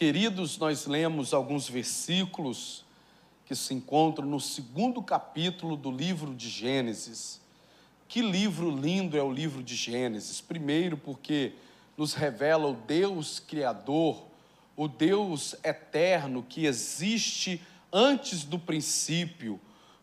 [0.00, 2.86] Queridos, nós lemos alguns versículos
[3.44, 7.38] que se encontram no segundo capítulo do livro de Gênesis.
[8.08, 10.40] Que livro lindo é o livro de Gênesis!
[10.40, 11.52] Primeiro, porque
[11.98, 14.24] nos revela o Deus Criador,
[14.74, 17.60] o Deus eterno que existe
[17.92, 19.60] antes do princípio,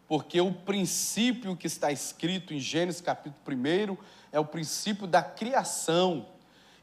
[0.08, 3.98] porque o princípio que está escrito em Gênesis capítulo 1
[4.32, 6.28] é o princípio da criação.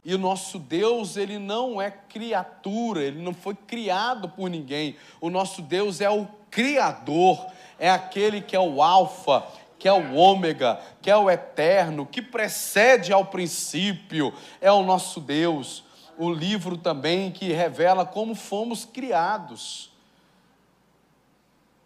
[0.04, 4.96] E o nosso Deus, ele não é criatura, ele não foi criado por ninguém.
[5.18, 7.46] O nosso Deus é o Criador,
[7.78, 9.44] é aquele que é o Alfa,
[9.78, 15.20] que é o Ômega, que é o Eterno, que precede ao princípio, é o nosso
[15.20, 15.84] Deus.
[16.18, 19.90] O livro também que revela como fomos criados.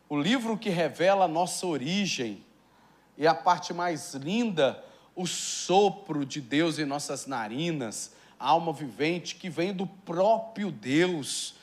[0.09, 2.45] O livro que revela a nossa origem.
[3.17, 4.85] E a parte mais linda
[5.19, 11.57] o sopro de Deus em nossas narinas, a alma vivente que vem do próprio Deus,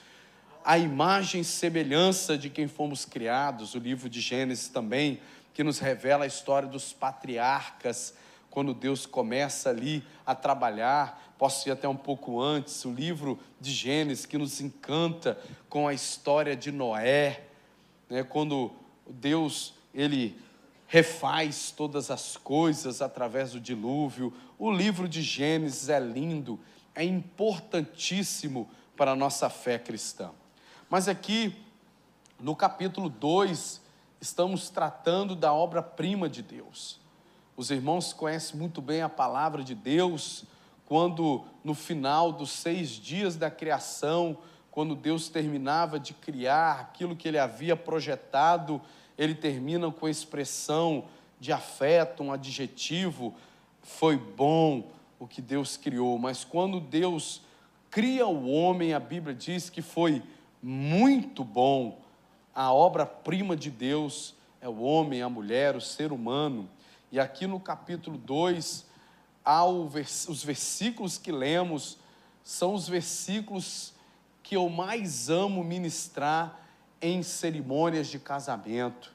[0.65, 3.73] a imagem e semelhança de quem fomos criados.
[3.73, 5.21] O livro de Gênesis também,
[5.53, 8.13] que nos revela a história dos patriarcas,
[8.49, 13.71] quando Deus começa ali a trabalhar, posso ir até um pouco antes, o livro de
[13.71, 15.39] Gênesis, que nos encanta
[15.69, 17.45] com a história de Noé,
[18.09, 18.73] né, quando
[19.09, 20.37] Deus ele
[20.87, 24.33] refaz todas as coisas através do dilúvio.
[24.57, 26.59] O livro de Gênesis é lindo,
[26.93, 30.31] é importantíssimo para a nossa fé cristã.
[30.89, 31.55] Mas aqui,
[32.39, 33.81] no capítulo 2,
[34.21, 36.99] estamos tratando da obra-prima de Deus.
[37.57, 40.45] Os irmãos conhecem muito bem a palavra de Deus,
[40.85, 44.37] quando no final dos seis dias da criação,
[44.69, 48.81] quando Deus terminava de criar aquilo que ele havia projetado,
[49.17, 51.05] ele termina com a expressão
[51.39, 53.33] de afeto, um adjetivo,
[53.81, 57.41] foi bom o que Deus criou, mas quando Deus
[57.89, 60.21] cria o homem, a Bíblia diz que foi
[60.61, 62.01] muito bom.
[62.53, 66.69] A obra-prima de Deus é o homem, a mulher, o ser humano.
[67.11, 68.85] E aqui no capítulo 2,
[70.27, 71.97] os versículos que lemos
[72.43, 73.93] são os versículos
[74.41, 76.64] que eu mais amo ministrar
[77.05, 79.13] em cerimônias de casamento,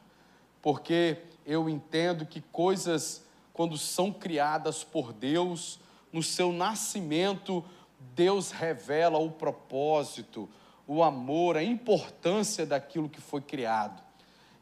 [0.62, 5.80] porque eu entendo que coisas, quando são criadas por Deus,
[6.12, 7.64] no seu nascimento,
[8.14, 10.48] Deus revela o propósito,
[10.86, 14.00] o amor, a importância daquilo que foi criado.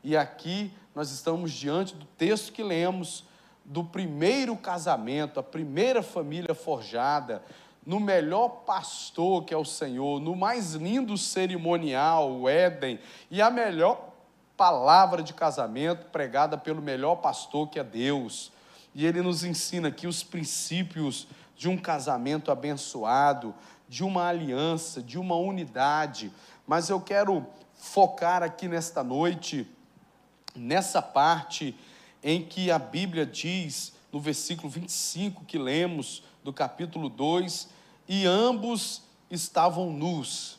[0.03, 3.27] E aqui nós estamos diante do texto que lemos,
[3.63, 7.43] do primeiro casamento, a primeira família forjada,
[7.89, 13.01] no melhor pastor que é o Senhor, no mais lindo cerimonial, o Éden,
[13.31, 14.13] e a melhor
[14.59, 18.53] palavra de casamento pregada pelo melhor pastor que é Deus.
[18.95, 23.55] E ele nos ensina aqui os princípios de um casamento abençoado,
[23.89, 26.31] de uma aliança, de uma unidade.
[26.67, 29.67] Mas eu quero focar aqui nesta noite,
[30.55, 31.75] nessa parte
[32.23, 37.78] em que a Bíblia diz, no versículo 25 que lemos, do capítulo 2,
[38.09, 40.59] e ambos estavam nus,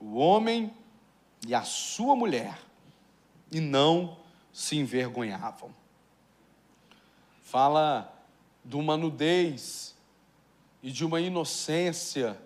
[0.00, 0.72] o homem
[1.46, 2.58] e a sua mulher,
[3.52, 4.16] e não
[4.52, 5.70] se envergonhavam.
[7.42, 8.12] Fala
[8.64, 9.94] de uma nudez
[10.82, 12.38] e de uma inocência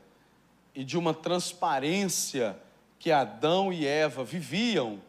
[0.74, 2.60] e de uma transparência
[2.98, 5.00] que Adão e Eva viviam,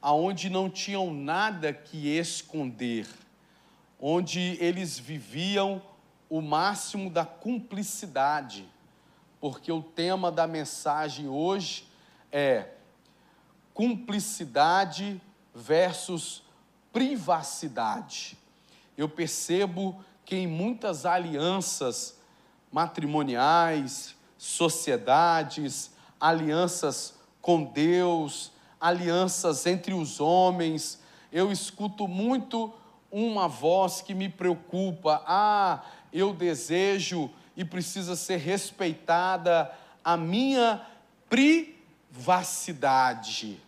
[0.00, 3.06] aonde não tinham nada que esconder,
[4.00, 5.82] onde eles viviam
[6.28, 8.68] o máximo da cumplicidade,
[9.40, 11.88] porque o tema da mensagem hoje
[12.30, 12.68] é
[13.72, 15.20] cumplicidade
[15.54, 16.42] versus
[16.92, 18.36] privacidade.
[18.96, 22.18] Eu percebo que em muitas alianças
[22.70, 31.00] matrimoniais, sociedades, alianças com Deus, alianças entre os homens,
[31.32, 32.72] eu escuto muito
[33.10, 35.22] uma voz que me preocupa.
[35.26, 35.82] Ah,
[36.12, 39.70] eu desejo e precisa ser respeitada
[40.04, 40.86] a minha
[41.28, 43.60] privacidade.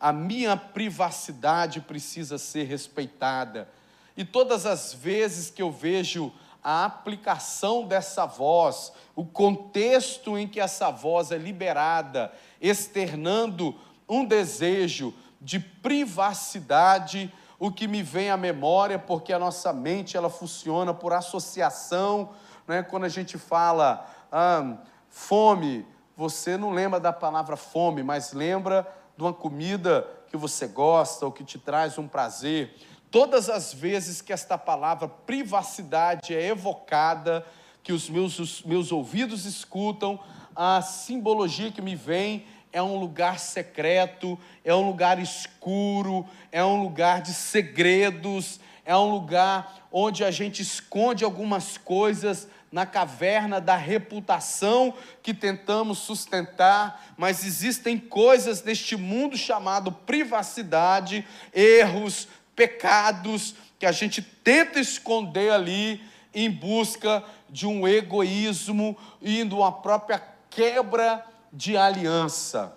[0.00, 3.68] A minha privacidade precisa ser respeitada.
[4.16, 6.32] E todas as vezes que eu vejo
[6.62, 13.74] a aplicação dessa voz, o contexto em que essa voz é liberada, externando
[14.08, 20.30] um desejo de privacidade, o que me vem à memória, porque a nossa mente ela
[20.30, 22.30] funciona por associação,
[22.66, 22.82] né?
[22.82, 24.76] quando a gente fala ah,
[25.08, 25.84] fome,
[26.16, 31.32] você não lembra da palavra fome, mas lembra de uma comida que você gosta ou
[31.32, 32.76] que te traz um prazer.
[33.10, 37.44] Todas as vezes que esta palavra privacidade é evocada,
[37.82, 40.20] que os meus, os meus ouvidos escutam,
[40.54, 46.82] a simbologia que me vem é um lugar secreto, é um lugar escuro, é um
[46.82, 53.76] lugar de segredos, é um lugar onde a gente esconde algumas coisas na caverna da
[53.76, 54.92] reputação
[55.22, 64.20] que tentamos sustentar, mas existem coisas neste mundo chamado privacidade, erros, pecados, que a gente
[64.20, 66.02] tenta esconder ali
[66.34, 72.72] em busca de um egoísmo, indo a própria quebra de aliança.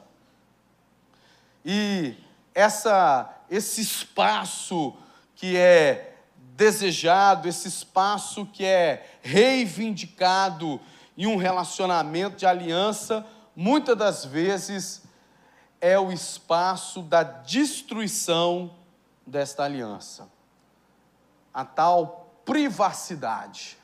[1.64, 2.16] E
[2.54, 4.96] essa, esse espaço
[5.36, 6.16] que é
[6.56, 10.80] desejado, esse espaço que é reivindicado
[11.18, 13.26] em um relacionamento de aliança,
[13.56, 15.04] muitas das vezes
[15.80, 18.76] é o espaço da destruição
[19.26, 20.30] desta aliança.
[21.54, 23.78] A tal privacidade.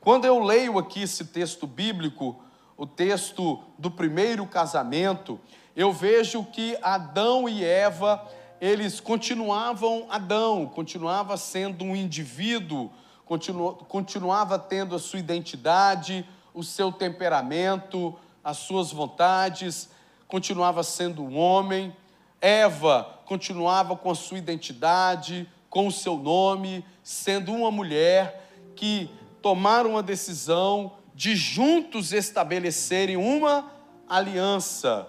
[0.00, 2.42] Quando eu leio aqui esse texto bíblico,
[2.80, 5.38] o texto do primeiro casamento,
[5.76, 8.26] eu vejo que Adão e Eva,
[8.58, 12.90] eles continuavam Adão, continuava sendo um indivíduo,
[13.26, 19.90] continu, continuava tendo a sua identidade, o seu temperamento, as suas vontades,
[20.26, 21.94] continuava sendo um homem.
[22.40, 29.10] Eva continuava com a sua identidade, com o seu nome, sendo uma mulher que
[29.42, 33.70] tomaram uma decisão de juntos estabelecerem uma
[34.08, 35.06] aliança,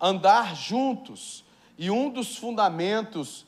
[0.00, 1.44] andar juntos.
[1.76, 3.44] E um dos fundamentos,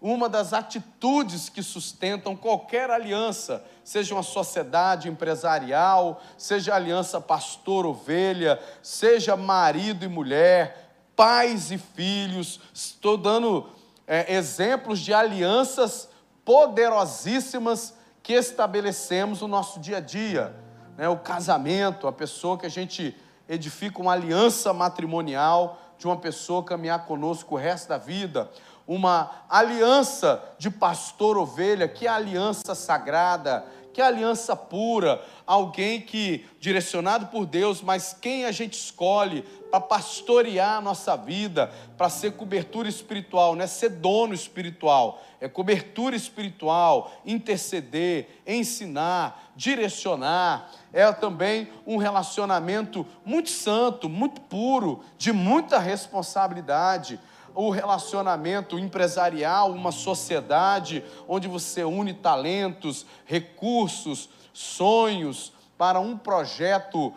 [0.00, 9.36] uma das atitudes que sustentam qualquer aliança, seja uma sociedade empresarial, seja aliança pastor-ovelha, seja
[9.36, 13.70] marido e mulher, pais e filhos, estou dando
[14.08, 16.08] é, exemplos de alianças
[16.44, 17.94] poderosíssimas
[18.24, 20.66] que estabelecemos no nosso dia a dia
[20.98, 23.16] né, o casamento, a pessoa que a gente
[23.48, 28.50] edifica uma aliança matrimonial de uma pessoa caminhar conosco o resto da vida,
[28.84, 33.64] uma aliança de pastor-ovelha, que é a aliança sagrada,
[33.98, 39.42] que é aliança pura, alguém que, direcionado por Deus, mas quem a gente escolhe
[39.72, 45.48] para pastorear a nossa vida, para ser cobertura espiritual, não é ser dono espiritual, é
[45.48, 55.76] cobertura espiritual, interceder, ensinar, direcionar, é também um relacionamento muito santo, muito puro, de muita
[55.80, 57.18] responsabilidade.
[57.60, 67.12] O relacionamento empresarial, uma sociedade onde você une talentos, recursos, sonhos para um projeto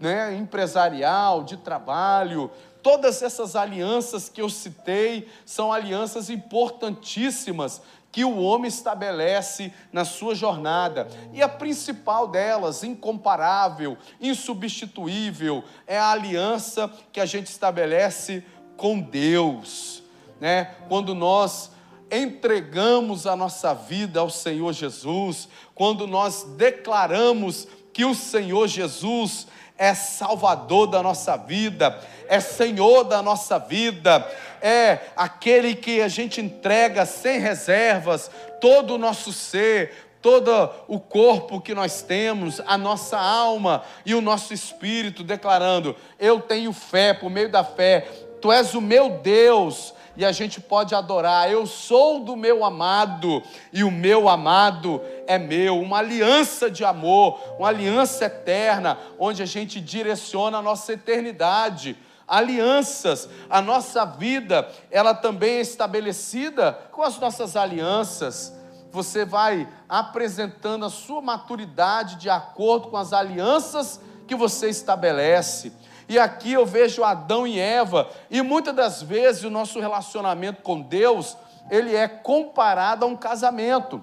[0.00, 2.52] né, empresarial, de trabalho,
[2.84, 7.82] todas essas alianças que eu citei são alianças importantíssimas
[8.12, 11.08] que o homem estabelece na sua jornada.
[11.32, 18.44] E a principal delas, incomparável, insubstituível, é a aliança que a gente estabelece
[18.80, 20.02] com Deus.
[20.40, 20.70] Né?
[20.88, 21.70] Quando nós
[22.10, 29.46] entregamos a nossa vida ao Senhor Jesus, quando nós declaramos que o Senhor Jesus
[29.76, 34.26] é Salvador da nossa vida, é Senhor da nossa vida,
[34.62, 38.30] é aquele que a gente entrega sem reservas
[38.62, 40.50] todo o nosso ser, todo
[40.88, 46.72] o corpo que nós temos, a nossa alma e o nosso espírito, declarando: Eu tenho
[46.72, 48.06] fé, por meio da fé,
[48.40, 51.50] Tu és o meu Deus e a gente pode adorar.
[51.50, 53.42] Eu sou do meu amado
[53.72, 55.80] e o meu amado é meu.
[55.80, 61.96] Uma aliança de amor, uma aliança eterna, onde a gente direciona a nossa eternidade.
[62.26, 68.54] Alianças, a nossa vida, ela também é estabelecida com as nossas alianças.
[68.92, 75.72] Você vai apresentando a sua maturidade de acordo com as alianças que você estabelece.
[76.10, 80.80] E aqui eu vejo Adão e Eva, e muitas das vezes o nosso relacionamento com
[80.80, 81.36] Deus,
[81.70, 84.02] ele é comparado a um casamento.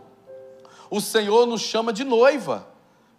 [0.89, 2.65] O Senhor nos chama de noiva.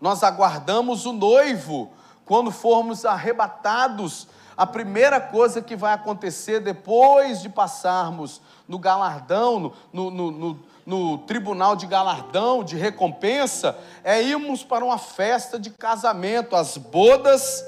[0.00, 1.92] Nós aguardamos o noivo
[2.25, 4.26] quando formos arrebatados.
[4.57, 11.18] A primeira coisa que vai acontecer depois de passarmos no galardão, no, no, no, no
[11.18, 17.62] tribunal de galardão, de recompensa, é irmos para uma festa de casamento, as bodas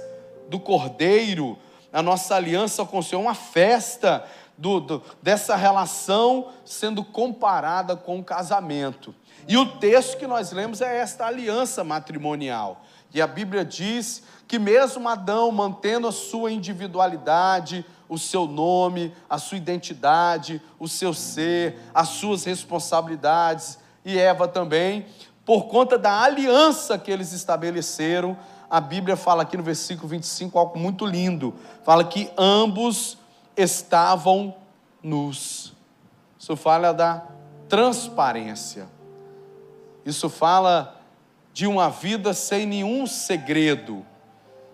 [0.50, 1.56] do Cordeiro,
[1.92, 4.24] a nossa aliança com o Senhor, uma festa
[4.58, 9.14] do, do, dessa relação sendo comparada com o casamento.
[9.48, 12.84] E o texto que nós lemos é esta aliança matrimonial.
[13.12, 19.38] E a Bíblia diz que, mesmo Adão mantendo a sua individualidade, o seu nome, a
[19.38, 25.06] sua identidade, o seu ser, as suas responsabilidades, e Eva também,
[25.44, 28.36] por conta da aliança que eles estabeleceram,
[28.70, 31.52] a Bíblia fala aqui no versículo 25 algo muito lindo.
[31.82, 33.18] Fala que ambos
[33.56, 34.54] estavam
[35.02, 35.74] nus.
[36.38, 37.26] Isso fala da
[37.68, 38.86] transparência.
[40.06, 41.00] Isso fala
[41.52, 44.06] de uma vida sem nenhum segredo,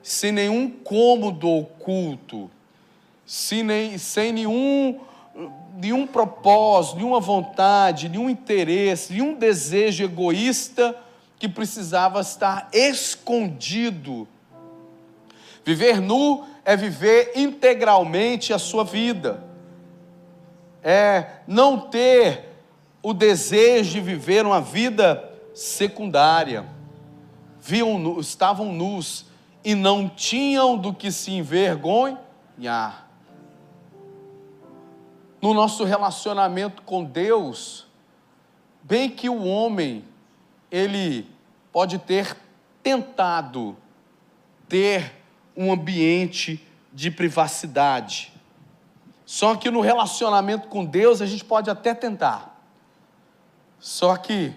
[0.03, 2.51] sem nenhum cômodo oculto,
[3.25, 5.01] sem, nem, sem nenhum,
[5.75, 10.95] nenhum propósito, nenhuma vontade, nenhum interesse, nenhum desejo egoísta
[11.39, 14.27] que precisava estar escondido.
[15.65, 19.43] Viver nu é viver integralmente a sua vida,
[20.83, 22.57] é não ter
[23.03, 26.67] o desejo de viver uma vida secundária.
[27.61, 29.27] Viam, estavam nus
[29.65, 33.09] e não tinham do que se envergonhar.
[35.43, 37.87] No nosso relacionamento com Deus,
[38.83, 40.05] bem que o homem
[40.71, 41.29] ele
[41.73, 42.37] pode ter
[42.83, 43.77] tentado
[44.69, 45.13] ter
[45.57, 48.33] um ambiente de privacidade.
[49.25, 52.61] Só que no relacionamento com Deus a gente pode até tentar.
[53.79, 54.53] Só que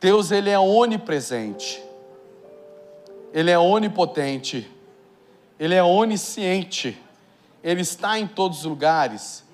[0.00, 1.82] Deus ele é onipresente.
[3.32, 4.70] Ele é onipotente.
[5.58, 7.00] Ele é onisciente.
[7.62, 9.44] Ele está em todos os lugares.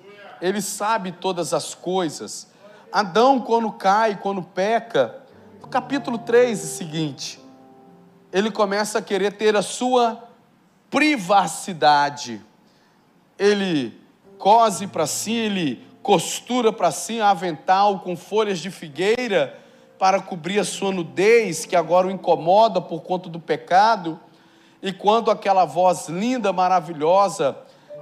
[0.41, 2.47] Ele sabe todas as coisas.
[2.91, 5.24] Adão, quando cai, quando peca,
[5.65, 7.39] no capítulo 3 e seguinte,
[8.31, 10.23] ele começa a querer ter a sua
[10.91, 12.39] privacidade.
[13.37, 13.99] Ele
[14.37, 19.59] cose para si, ele costura para si um avental com folhas de figueira
[19.97, 24.19] para cobrir a sua nudez, que agora o incomoda por conta do pecado.
[24.83, 27.57] E quando aquela voz linda, maravilhosa,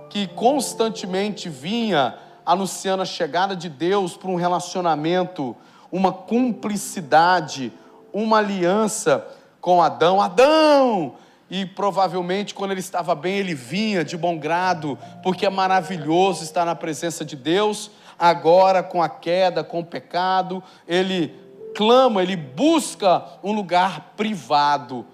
[0.10, 5.56] que constantemente vinha anunciando a chegada de Deus para um relacionamento
[5.94, 7.72] uma cumplicidade,
[8.12, 9.24] uma aliança
[9.62, 10.20] com Adão.
[10.20, 11.14] Adão!
[11.52, 16.66] E provavelmente, quando ele estava bem, ele vinha de bom grado, porque é maravilhoso estar
[16.66, 17.92] na presença de Deus.
[18.18, 21.32] Agora, com a queda, com o pecado, ele
[21.76, 25.06] clama, ele busca um lugar privado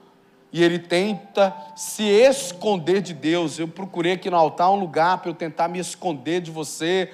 [0.50, 3.60] e ele tenta se esconder de Deus.
[3.60, 7.12] Eu procurei aqui no altar um lugar para eu tentar me esconder de você,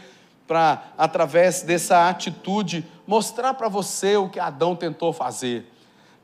[0.48, 5.72] para, através dessa atitude, mostrar para você o que Adão tentou fazer.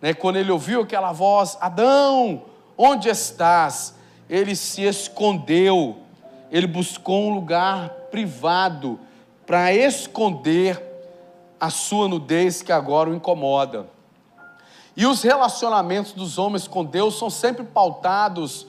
[0.02, 0.14] Né?
[0.14, 2.44] Quando ele ouviu aquela voz: Adão,
[2.78, 3.96] onde estás?
[4.30, 5.98] Ele se escondeu,
[6.50, 9.00] ele buscou um lugar privado
[9.46, 10.82] para esconder
[11.60, 13.88] a sua nudez que agora o incomoda.
[14.96, 18.66] E os relacionamentos dos homens com Deus são sempre pautados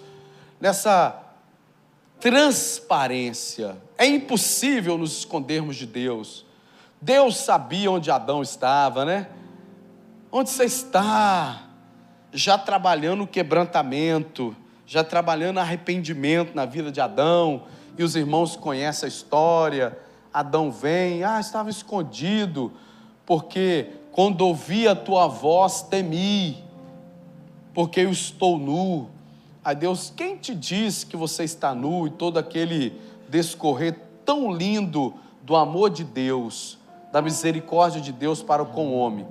[0.60, 1.18] nessa
[2.20, 3.76] transparência.
[3.98, 6.44] É impossível nos escondermos de Deus.
[7.02, 9.26] Deus sabia onde Adão estava, né?
[10.30, 11.64] Onde você está?
[12.32, 14.54] Já trabalhando o quebrantamento,
[14.86, 17.64] já trabalhando arrependimento na vida de Adão,
[17.98, 19.98] e os irmãos conhecem a história.
[20.32, 22.72] Adão vem, ah, estava escondido,
[23.26, 26.62] porque quando ouvi a tua voz temi,
[27.74, 29.10] porque eu estou nu.
[29.64, 32.06] Aí Deus, quem te diz que você está nu?
[32.06, 32.96] E todo aquele
[33.28, 36.80] descorrer tão lindo do amor de Deus
[37.12, 39.28] da misericórdia de Deus para com o homem.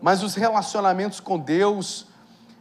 [0.00, 2.06] Mas os relacionamentos com Deus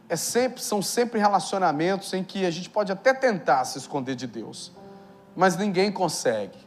[0.10, 4.28] é sempre, são sempre relacionamentos em que a gente pode até tentar se esconder de
[4.28, 4.72] Deus,
[5.36, 6.58] mas ninguém consegue.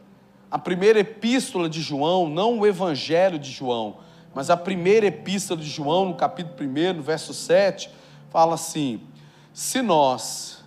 [0.49, 3.97] A primeira epístola de João, não o evangelho de João,
[4.33, 7.91] mas a primeira epístola de João, no capítulo 1, no verso 7,
[8.29, 9.01] fala assim:
[9.53, 10.63] Se nós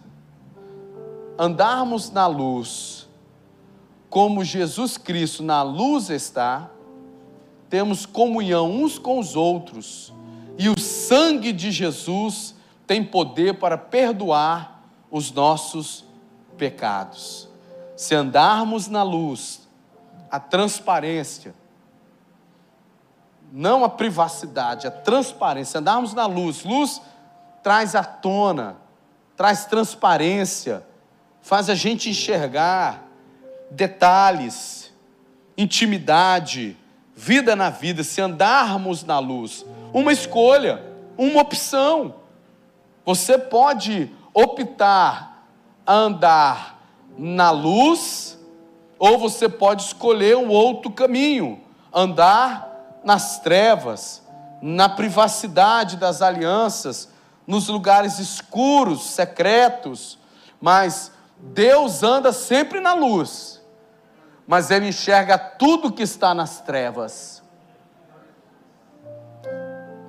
[1.39, 3.09] andarmos na luz,
[4.09, 6.71] como Jesus Cristo na luz está,
[7.73, 10.13] temos comunhão uns com os outros,
[10.59, 12.55] e o sangue de Jesus
[12.87, 16.05] tem poder para perdoar os nossos
[16.59, 17.49] pecados.
[17.97, 19.67] Se andarmos na luz,
[20.31, 21.55] a transparência,
[23.51, 27.01] não a privacidade, a transparência, andarmos na luz, luz
[27.63, 28.77] traz à tona,
[29.35, 30.87] traz transparência,
[31.41, 33.03] faz a gente enxergar
[33.71, 34.93] detalhes,
[35.57, 36.77] intimidade,
[37.15, 39.65] vida na vida, se andarmos na luz.
[39.93, 40.83] Uma escolha,
[41.17, 42.15] uma opção.
[43.05, 45.47] Você pode optar
[45.87, 46.81] andar
[47.19, 48.39] na luz,
[48.99, 51.61] ou você pode escolher um outro caminho,
[51.93, 54.23] andar nas trevas,
[54.61, 57.11] na privacidade das alianças,
[57.47, 60.19] nos lugares escuros, secretos,
[60.61, 63.62] mas Deus anda sempre na luz
[64.47, 67.43] mas ele enxerga tudo que está nas trevas.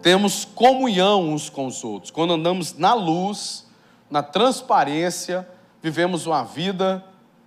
[0.02, 2.12] Temos comunhão uns com os outros.
[2.12, 3.66] Quando andamos na luz,
[4.10, 5.48] na transparência,
[5.82, 7.04] vivemos uma vida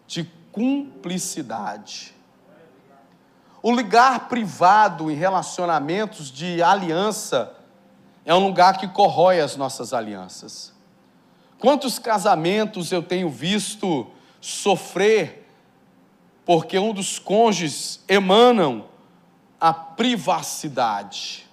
[0.07, 2.15] de cumplicidade.
[3.63, 7.53] O lugar privado em relacionamentos de aliança
[8.25, 10.73] é um lugar que corrói as nossas alianças.
[11.59, 14.07] Quantos casamentos eu tenho visto
[14.41, 15.46] sofrer
[16.47, 18.85] porque um dos cônjuges emanam
[19.61, 21.45] a privacidade.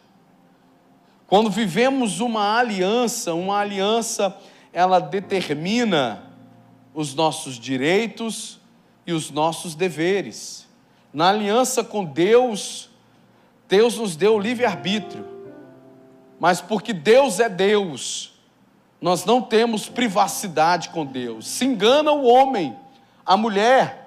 [1.25, 4.37] Quando vivemos uma aliança, uma aliança,
[4.71, 6.31] ela determina
[6.93, 8.59] os nossos direitos
[9.07, 10.67] e os nossos deveres.
[11.11, 12.87] Na aliança com Deus,
[13.67, 15.27] Deus nos deu livre-arbítrio.
[16.39, 18.33] Mas porque Deus é Deus,
[19.01, 21.47] nós não temos privacidade com Deus.
[21.47, 22.77] Se engana o homem,
[23.25, 24.02] a mulher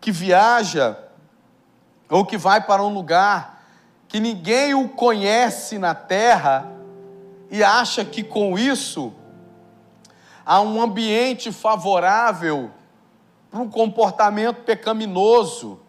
[0.00, 0.98] que viaja
[2.08, 3.58] ou que vai para um lugar
[4.08, 6.66] que ninguém o conhece na terra
[7.50, 9.12] e acha que com isso
[10.44, 12.70] há um ambiente favorável
[13.50, 15.80] para um comportamento pecaminoso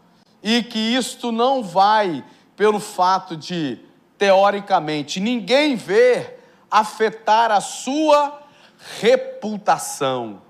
[0.43, 2.23] e que isto não vai
[2.55, 3.79] pelo fato de,
[4.17, 8.41] teoricamente, ninguém ver afetar a sua
[8.99, 10.41] reputação.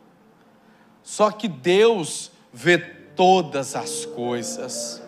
[1.04, 5.03] Só que Deus vê todas as coisas.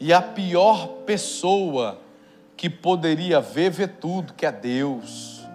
[0.00, 2.00] E a pior pessoa
[2.56, 5.46] que poderia ver, vê tudo, que é Deus.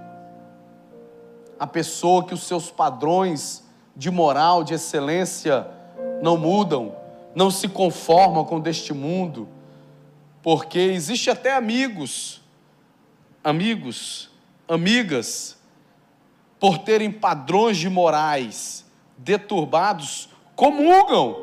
[1.60, 5.68] A pessoa que os seus padrões de moral, de excelência
[6.22, 6.96] não mudam,
[7.36, 9.50] não se conformam com deste mundo,
[10.42, 12.42] porque existe até amigos,
[13.44, 14.30] amigos,
[14.70, 15.58] amigas,
[16.62, 18.86] por terem padrões de morais
[19.18, 21.36] deturbados, comungam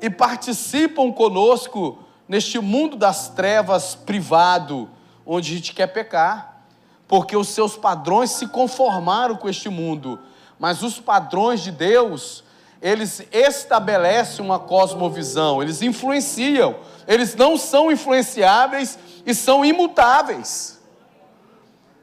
[0.00, 4.88] e participam conosco neste mundo das trevas privado,
[5.26, 6.62] onde a gente quer pecar,
[7.06, 10.18] porque os seus padrões se conformaram com este mundo,
[10.58, 12.44] mas os padrões de Deus,
[12.80, 20.80] eles estabelecem uma cosmovisão, eles influenciam, eles não são influenciáveis e são imutáveis.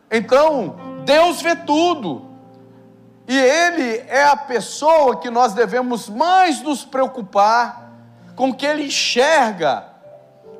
[0.09, 2.30] Então, Deus vê tudo,
[3.27, 7.91] e Ele é a pessoa que nós devemos mais nos preocupar
[8.35, 9.91] com o que Ele enxerga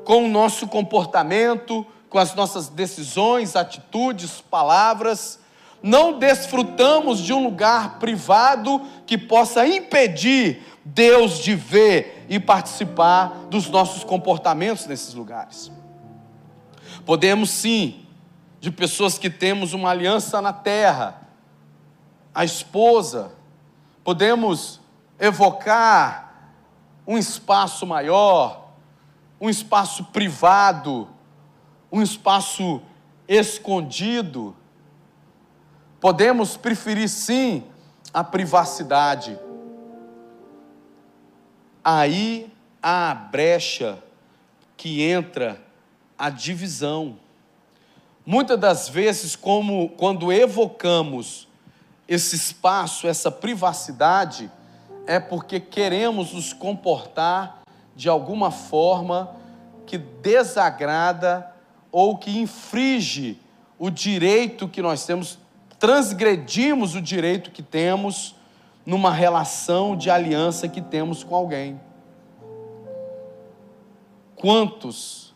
[0.04, 5.38] com o nosso comportamento, com as nossas decisões, atitudes, palavras.
[5.82, 13.68] Não desfrutamos de um lugar privado que possa impedir Deus de ver e participar dos
[13.68, 15.70] nossos comportamentos nesses lugares.
[17.04, 18.06] Podemos sim,
[18.60, 21.21] de pessoas que temos uma aliança na terra,
[22.34, 23.32] a esposa,
[24.02, 24.80] podemos
[25.18, 26.50] evocar
[27.06, 28.70] um espaço maior,
[29.40, 31.08] um espaço privado,
[31.90, 32.80] um espaço
[33.28, 34.56] escondido.
[36.00, 37.64] Podemos preferir sim
[38.12, 39.38] a privacidade.
[41.84, 44.02] Aí há a brecha
[44.76, 45.60] que entra
[46.18, 47.18] a divisão.
[48.24, 51.48] Muitas das vezes, como quando evocamos
[52.12, 54.50] esse espaço, essa privacidade,
[55.06, 57.62] é porque queremos nos comportar
[57.96, 59.34] de alguma forma
[59.86, 61.50] que desagrada
[61.90, 63.40] ou que infringe
[63.78, 65.38] o direito que nós temos,
[65.78, 68.34] transgredimos o direito que temos
[68.84, 71.80] numa relação de aliança que temos com alguém.
[74.36, 75.34] Quantos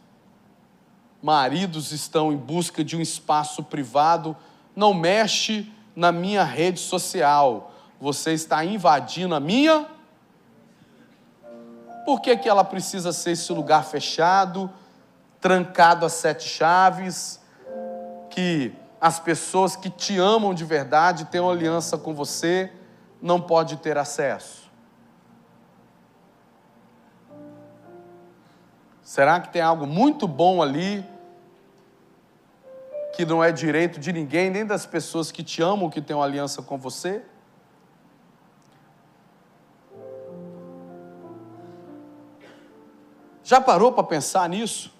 [1.22, 4.36] maridos estão em busca de um espaço privado?
[4.74, 9.86] Não mexe na minha rede social você está invadindo a minha.
[12.04, 14.70] Por que, que ela precisa ser esse lugar fechado,
[15.40, 17.40] trancado a sete chaves,
[18.30, 22.70] que as pessoas que te amam de verdade, têm uma aliança com você,
[23.20, 24.70] não pode ter acesso?
[29.02, 31.04] Será que tem algo muito bom ali
[33.16, 36.24] que não é direito de ninguém, nem das pessoas que te amam, que têm uma
[36.24, 37.22] aliança com você?
[43.42, 44.92] Já parou para pensar nisso?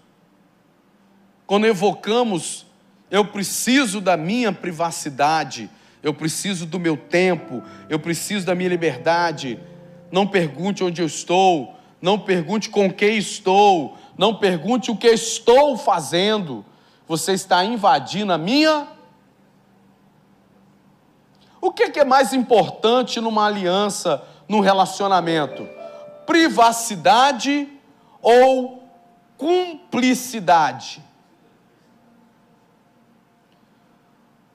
[1.46, 2.66] Quando evocamos,
[3.11, 5.68] eu preciso da minha privacidade,
[6.02, 9.61] eu preciso do meu tempo, eu preciso da minha liberdade.
[10.11, 15.76] Não pergunte onde eu estou, não pergunte com quem estou, não pergunte o que estou
[15.76, 16.64] fazendo.
[17.07, 18.88] Você está invadindo a minha.
[21.61, 25.69] O que é mais importante numa aliança, num relacionamento?
[26.27, 27.69] Privacidade
[28.21, 28.83] ou
[29.37, 31.03] cumplicidade.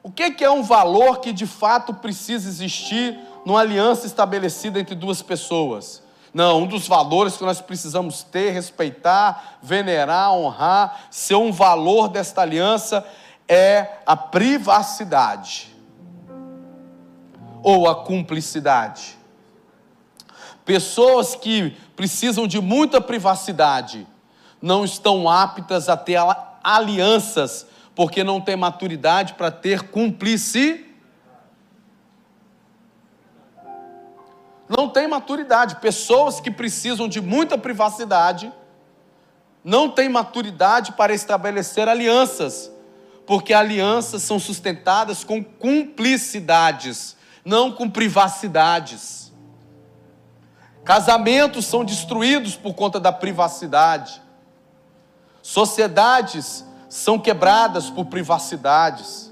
[0.03, 5.21] O que é um valor que de fato precisa existir numa aliança estabelecida entre duas
[5.21, 6.03] pessoas?
[6.33, 12.41] Não, um dos valores que nós precisamos ter, respeitar, venerar, honrar, ser um valor desta
[12.41, 13.05] aliança
[13.47, 15.75] é a privacidade
[17.61, 19.17] ou a cumplicidade.
[20.63, 24.07] Pessoas que precisam de muita privacidade
[24.61, 26.17] não estão aptas a ter
[26.63, 30.90] alianças, porque não têm maturidade para ter cumplicidade.
[34.71, 35.75] Não tem maturidade.
[35.75, 38.51] Pessoas que precisam de muita privacidade
[39.61, 42.71] não têm maturidade para estabelecer alianças,
[43.27, 49.33] porque alianças são sustentadas com cumplicidades, não com privacidades.
[50.85, 54.21] Casamentos são destruídos por conta da privacidade.
[55.41, 59.29] Sociedades são quebradas por privacidades.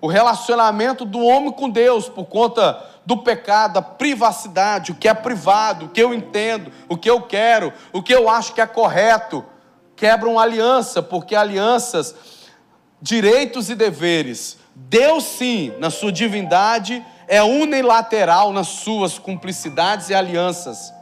[0.00, 5.14] O relacionamento do homem com Deus, por conta do pecado, a privacidade, o que é
[5.14, 8.66] privado, o que eu entendo, o que eu quero, o que eu acho que é
[8.66, 9.44] correto,
[9.96, 12.14] quebram aliança, porque alianças,
[13.00, 20.92] direitos e deveres, Deus sim, na sua divindade, é unilateral nas suas cumplicidades e alianças.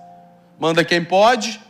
[0.59, 1.61] Manda quem pode,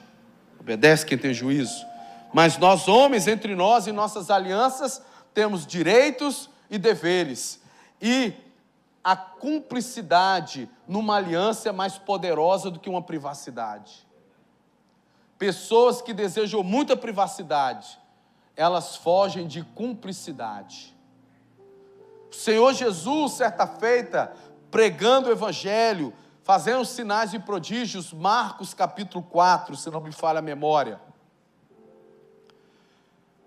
[0.59, 1.87] obedece quem tem juízo.
[2.33, 5.03] Mas nós, homens, entre nós e nossas alianças,
[5.35, 7.61] temos direitos e deveres.
[8.01, 8.33] E
[9.03, 14.07] a cumplicidade numa aliança é mais poderosa do que uma privacidade.
[15.39, 17.99] Pessoas que desejam muita privacidade,
[18.55, 20.95] elas fogem de cumplicidade.
[22.31, 24.37] O Senhor Jesus, certa feita,
[24.71, 30.43] pregando o Evangelho, fazendo sinais e prodígios, Marcos capítulo 4, se não me falha a
[30.43, 31.01] memória.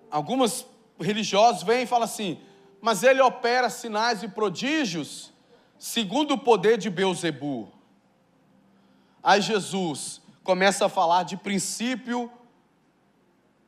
[0.10, 0.66] Algumas
[1.00, 2.42] religiosos vêm e falam assim,
[2.82, 5.33] mas ele opera sinais e prodígios
[5.84, 7.70] segundo o poder de Beuzebu.
[9.22, 12.32] Aí Jesus começa a falar de princípio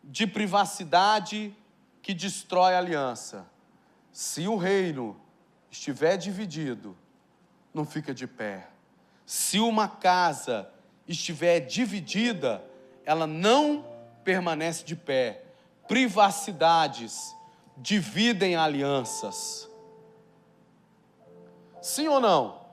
[0.01, 1.53] de privacidade
[2.01, 3.45] que destrói a aliança.
[4.13, 5.19] Se o reino
[5.69, 6.95] estiver dividido,
[7.73, 8.69] não fica de pé.
[9.25, 10.71] Se uma casa
[11.05, 12.63] estiver dividida,
[13.03, 13.85] ela não
[14.23, 15.43] permanece de pé.
[15.85, 17.35] Privacidades
[17.75, 19.69] dividem alianças.
[21.85, 22.65] Sim ou não?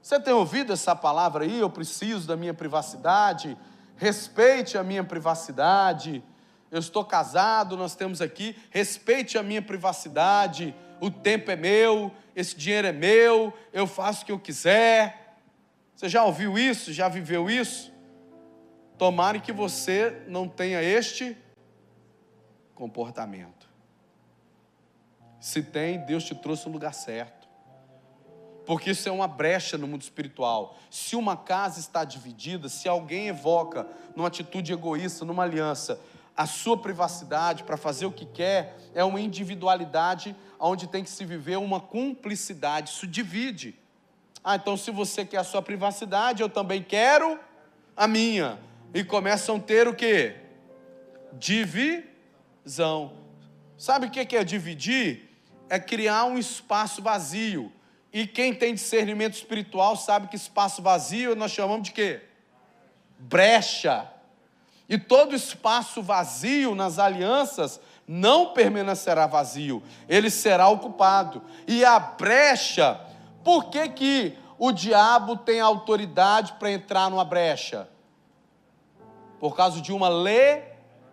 [0.00, 1.58] Você tem ouvido essa palavra aí?
[1.58, 3.58] Eu preciso da minha privacidade.
[3.96, 6.22] Respeite a minha privacidade.
[6.70, 8.56] Eu estou casado, nós temos aqui.
[8.70, 10.72] Respeite a minha privacidade.
[11.00, 15.36] O tempo é meu, esse dinheiro é meu, eu faço o que eu quiser.
[15.96, 16.92] Você já ouviu isso?
[16.92, 17.92] Já viveu isso?
[18.96, 21.36] Tomara que você não tenha este
[22.76, 23.68] comportamento.
[25.40, 27.43] Se tem, Deus te trouxe no lugar certo.
[28.66, 30.78] Porque isso é uma brecha no mundo espiritual.
[30.90, 36.00] Se uma casa está dividida, se alguém evoca numa atitude egoísta, numa aliança,
[36.36, 41.24] a sua privacidade para fazer o que quer, é uma individualidade onde tem que se
[41.24, 43.78] viver uma cumplicidade, isso divide.
[44.42, 47.38] Ah, então se você quer a sua privacidade, eu também quero
[47.96, 48.58] a minha.
[48.92, 50.34] E começam a ter o que?
[51.32, 53.12] Divisão.
[53.76, 55.30] Sabe o que é dividir?
[55.68, 57.72] É criar um espaço vazio.
[58.14, 62.22] E quem tem discernimento espiritual sabe que espaço vazio nós chamamos de quê?
[63.18, 64.08] Brecha.
[64.88, 71.42] E todo espaço vazio nas alianças não permanecerá vazio, ele será ocupado.
[71.66, 73.00] E a brecha,
[73.42, 77.88] por que, que o diabo tem autoridade para entrar numa brecha?
[79.40, 80.08] Por causa de uma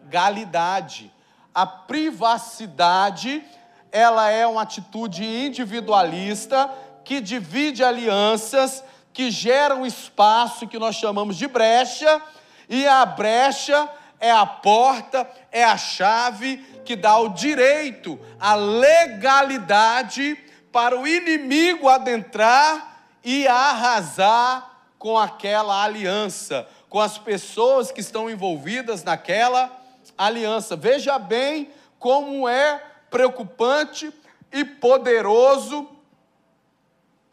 [0.05, 1.11] legalidade.
[1.51, 3.43] A privacidade,
[3.91, 6.69] ela é uma atitude individualista
[7.03, 8.83] que divide alianças,
[9.13, 12.21] que gera um espaço que nós chamamos de brecha,
[12.69, 20.37] e a brecha é a porta, é a chave que dá o direito, a legalidade
[20.71, 29.03] para o inimigo adentrar e arrasar com aquela aliança, com as pessoas que estão envolvidas
[29.03, 29.71] naquela
[30.17, 30.75] aliança.
[30.75, 34.13] Veja bem como é preocupante
[34.51, 35.89] e poderoso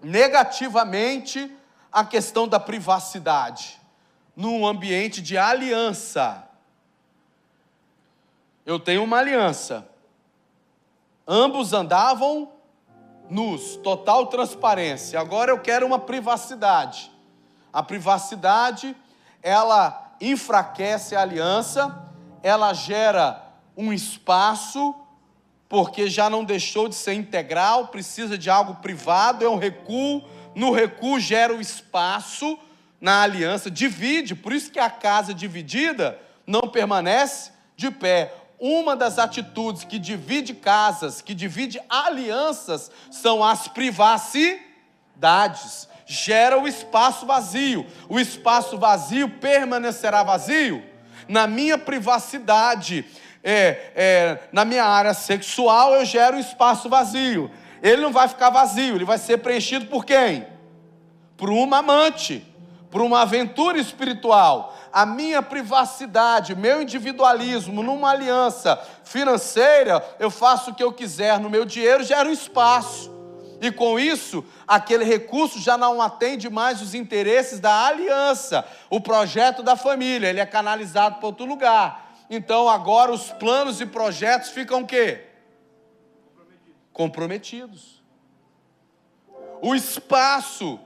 [0.02, 1.54] negativamente
[1.92, 3.78] a questão da privacidade
[4.36, 6.48] num ambiente de aliança.
[8.64, 9.88] Eu tenho uma aliança.
[11.26, 12.52] Ambos andavam
[13.28, 15.18] nus, total transparência.
[15.18, 17.10] Agora eu quero uma privacidade.
[17.72, 18.96] A privacidade,
[19.42, 22.08] ela enfraquece a aliança,
[22.42, 23.44] ela gera
[23.76, 24.94] um espaço
[25.68, 30.22] porque já não deixou de ser integral, precisa de algo privado, é um recuo.
[30.54, 32.58] No recuo gera o espaço
[33.00, 38.34] na aliança, divide, por isso que a casa dividida não permanece de pé.
[38.58, 44.58] Uma das atitudes que divide casas, que divide alianças, são as privacidades.
[46.06, 47.86] Gera o espaço vazio.
[48.08, 50.82] O espaço vazio permanecerá vazio
[51.28, 53.04] na minha privacidade,
[53.50, 57.50] é, é, na minha área sexual, eu gero um espaço vazio.
[57.82, 60.46] Ele não vai ficar vazio, ele vai ser preenchido por quem?
[61.34, 62.46] Por uma amante,
[62.90, 64.76] por uma aventura espiritual.
[64.92, 71.48] A minha privacidade, meu individualismo, numa aliança financeira, eu faço o que eu quiser no
[71.48, 73.10] meu dinheiro, gera um espaço.
[73.62, 79.62] E com isso, aquele recurso já não atende mais os interesses da aliança, o projeto
[79.62, 82.07] da família, ele é canalizado para outro lugar.
[82.30, 85.24] Então agora os planos e projetos ficam o quê?
[86.92, 88.02] Comprometidos.
[89.62, 90.78] O espaço,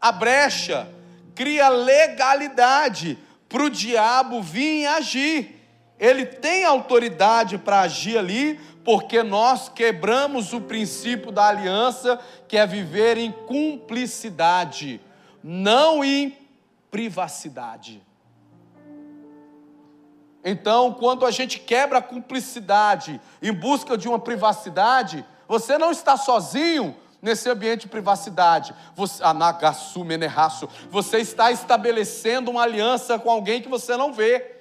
[0.00, 0.88] a brecha,
[1.34, 5.56] cria legalidade para o diabo vir e agir.
[5.98, 12.66] Ele tem autoridade para agir ali, porque nós quebramos o princípio da aliança, que é
[12.66, 15.00] viver em cumplicidade,
[15.42, 16.36] não em
[16.90, 18.05] privacidade.
[20.48, 26.16] Então, quando a gente quebra a cumplicidade em busca de uma privacidade, você não está
[26.16, 28.72] sozinho nesse ambiente de privacidade.
[28.94, 29.24] Você,
[30.04, 34.58] menerraço, você está estabelecendo uma aliança com alguém que você não vê,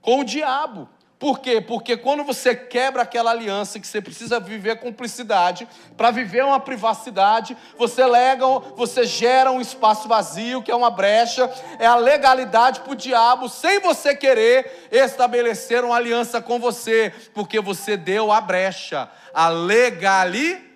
[0.00, 0.88] com o diabo.
[1.18, 1.60] Por quê?
[1.60, 7.56] Porque quando você quebra aquela aliança que você precisa viver cumplicidade, para viver uma privacidade,
[7.76, 11.50] você lega, você gera um espaço vazio, que é uma brecha,
[11.80, 17.60] é a legalidade para o diabo, sem você querer estabelecer uma aliança com você, porque
[17.60, 20.68] você deu a brecha, a legalidade.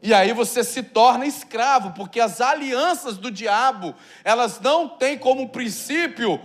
[0.00, 5.48] E aí você se torna escravo, porque as alianças do diabo, elas não têm como
[5.48, 6.40] princípio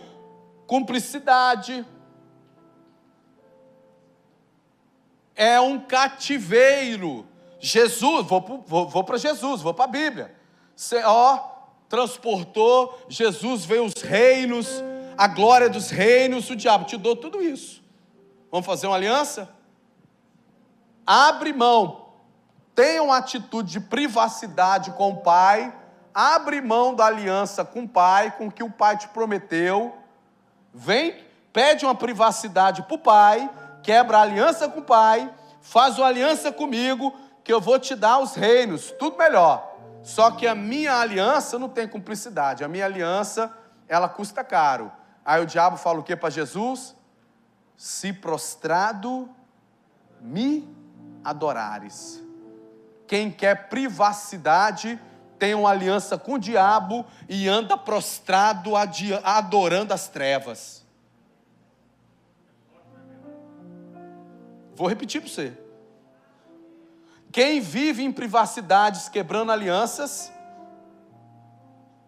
[0.66, 1.86] cumplicidade,
[5.40, 7.26] é um cativeiro.
[7.62, 10.36] Jesus, vou, vou, vou para Jesus, vou para a Bíblia.
[10.76, 11.40] Você, ó,
[11.88, 14.68] transportou, Jesus veio os reinos,
[15.18, 17.82] a glória dos reinos, o diabo te dou tudo isso.
[18.52, 19.50] Vamos fazer uma aliança?
[21.08, 22.10] Abre mão,
[22.76, 25.74] tenha uma atitude de privacidade com o Pai,
[26.14, 29.98] abre mão da aliança com o Pai, com o que o Pai te prometeu,
[30.74, 31.16] vem,
[31.54, 33.50] pede uma privacidade para o Pai,
[33.84, 37.14] quebra a aliança com o Pai, faz uma aliança comigo,
[37.44, 39.76] que eu vou te dar os reinos, tudo melhor.
[40.04, 43.52] Só que a minha aliança não tem cumplicidade, a minha aliança,
[43.88, 44.92] ela custa caro.
[45.26, 46.96] Aí o diabo fala o que para Jesus?
[47.76, 49.30] Se prostrado
[50.22, 50.68] me
[51.24, 52.24] adorares.
[53.08, 55.00] Quem quer privacidade
[55.38, 58.74] tem uma aliança com o diabo e anda prostrado
[59.24, 60.86] adorando as trevas.
[64.80, 65.58] Vou repetir para você.
[67.34, 70.32] Quem vive em privacidades, quebrando alianças,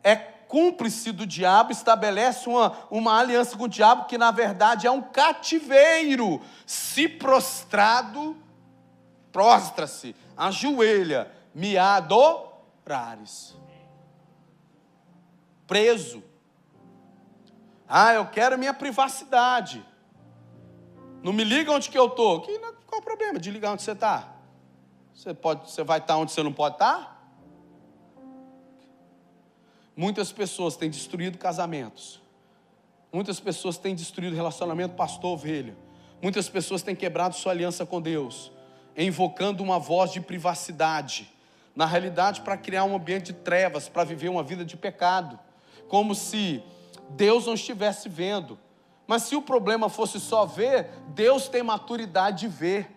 [0.01, 4.91] é cúmplice do diabo, estabelece uma, uma aliança com o diabo que na verdade é
[4.91, 6.41] um cativeiro.
[6.65, 8.37] Se prostrado,
[9.33, 13.53] prostra-se, ajoelha, me adorares.
[15.67, 16.23] Preso.
[17.85, 19.85] Ah, eu quero minha privacidade.
[21.23, 22.41] Não me liga onde que eu estou.
[22.41, 24.35] Qual o problema de ligar onde você está?
[25.13, 27.21] Você, pode, você vai estar onde você não pode estar?
[29.95, 32.19] Muitas pessoas têm destruído casamentos.
[33.13, 35.77] Muitas pessoas têm destruído relacionamento pastor-ovelha.
[36.21, 38.51] Muitas pessoas têm quebrado sua aliança com Deus,
[38.95, 41.29] invocando uma voz de privacidade.
[41.75, 45.39] Na realidade, para criar um ambiente de trevas, para viver uma vida de pecado.
[45.87, 46.63] Como se
[47.09, 48.57] Deus não estivesse vendo.
[49.11, 52.89] Mas se o problema fosse só ver, Deus tem maturidade de ver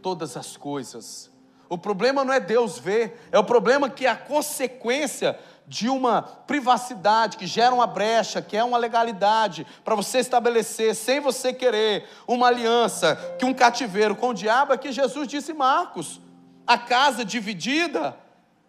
[0.00, 1.28] todas as coisas.
[1.68, 5.36] O problema não é Deus ver, é o problema que é a consequência
[5.66, 11.18] de uma privacidade que gera uma brecha, que é uma legalidade, para você estabelecer, sem
[11.18, 15.56] você querer, uma aliança, que um cativeiro com o diabo, é que Jesus disse em
[15.56, 16.20] Marcos:
[16.64, 18.16] a casa dividida,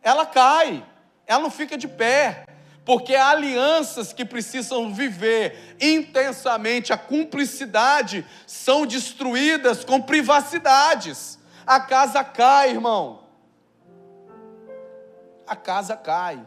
[0.01, 0.83] ela cai,
[1.27, 2.47] ela não fica de pé
[2.85, 11.39] porque há alianças que precisam viver intensamente, a cumplicidade são destruídas com privacidades.
[11.65, 13.23] A casa cai, irmão.
[15.47, 16.45] A casa cai.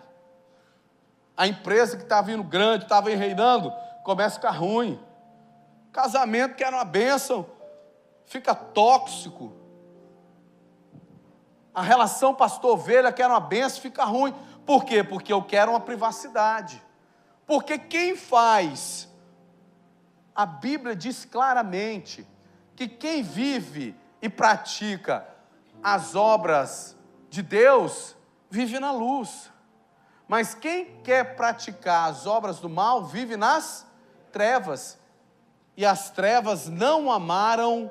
[1.34, 3.72] A empresa que está vindo grande, estava reinando,
[4.04, 5.00] começa a ficar ruim.
[5.92, 7.46] Casamento que era uma bênção,
[8.26, 9.52] fica tóxico.
[11.74, 14.34] A relação pastor-ovelha, que era uma benção, fica ruim.
[14.66, 15.04] Por quê?
[15.04, 16.82] Porque eu quero uma privacidade.
[17.46, 19.08] Porque quem faz,
[20.34, 22.26] a Bíblia diz claramente
[22.74, 25.26] que quem vive e pratica
[25.82, 26.96] as obras
[27.30, 28.16] de Deus,
[28.50, 29.52] vive na luz.
[30.26, 33.86] Mas quem quer praticar as obras do mal, vive nas
[34.32, 34.98] trevas.
[35.76, 37.90] E as trevas não amaram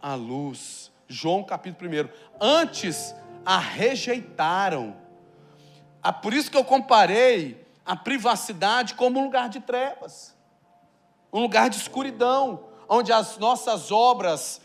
[0.00, 0.92] a luz.
[1.08, 2.08] João capítulo 1.
[2.40, 3.14] Antes
[3.44, 5.05] a rejeitaram.
[6.08, 10.36] Ah, por isso que eu comparei a privacidade como um lugar de trevas,
[11.32, 14.60] um lugar de escuridão, onde as nossas obras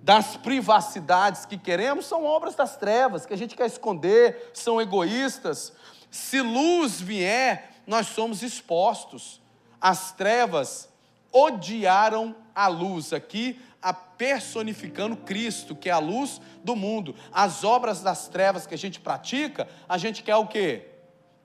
[0.00, 5.72] das privacidades que queremos são obras das trevas, que a gente quer esconder, são egoístas.
[6.12, 9.42] Se luz vier, nós somos expostos.
[9.80, 10.88] As trevas
[11.32, 13.12] odiaram a luz.
[13.12, 17.14] Aqui, a personificando Cristo, que é a luz do mundo.
[17.32, 20.88] As obras das trevas que a gente pratica, a gente quer o quê?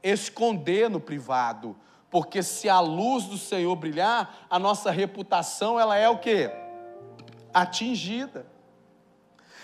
[0.02, 1.76] Esconder no privado.
[2.10, 6.52] Porque se a luz do Senhor brilhar, a nossa reputação ela é o quê?
[7.54, 8.46] Atingida.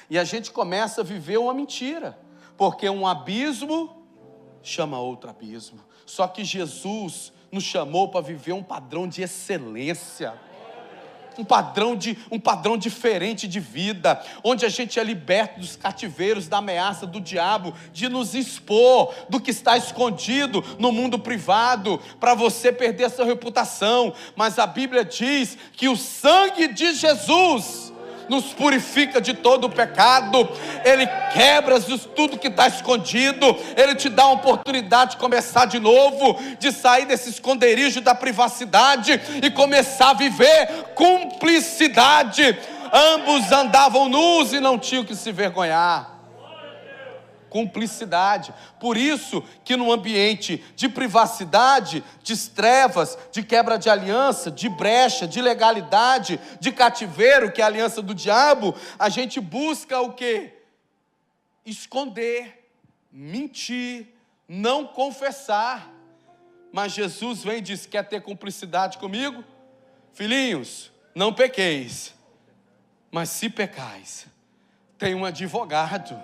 [0.10, 2.18] E a gente começa a viver uma mentira,
[2.58, 4.04] porque um abismo
[4.64, 5.80] chama outro abismo.
[6.06, 10.34] Só que Jesus nos chamou para viver um padrão de excelência
[11.40, 16.48] um padrão, de, um padrão diferente de vida, onde a gente é liberto dos cativeiros,
[16.48, 22.34] da ameaça do diabo, de nos expor do que está escondido no mundo privado, para
[22.34, 24.14] você perder a sua reputação.
[24.36, 27.89] Mas a Bíblia diz que o sangue de Jesus
[28.30, 30.48] nos purifica de todo o pecado,
[30.84, 31.80] Ele quebra
[32.16, 37.06] tudo que está escondido, Ele te dá a oportunidade de começar de novo, de sair
[37.06, 42.58] desse esconderijo da privacidade e começar a viver cumplicidade.
[42.92, 46.09] Ambos andavam nus e não tinham que se vergonhar
[47.50, 48.54] cumplicidade.
[48.80, 55.28] Por isso que no ambiente de privacidade, de trevas, de quebra de aliança, de brecha,
[55.28, 60.54] de legalidade, de cativeiro, que é a aliança do diabo, a gente busca o que?
[61.66, 62.70] Esconder,
[63.12, 64.08] mentir,
[64.48, 65.92] não confessar.
[66.72, 69.44] Mas Jesus vem e diz: quer ter cumplicidade comigo?
[70.14, 72.14] Filhinhos, não pequeis,
[73.12, 74.28] mas se pecais,
[74.98, 76.22] tem um advogado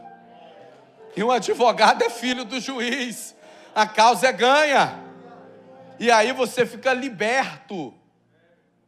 [1.15, 3.35] e o advogado é filho do juiz.
[3.73, 5.03] A causa é ganha.
[5.99, 7.93] E aí você fica liberto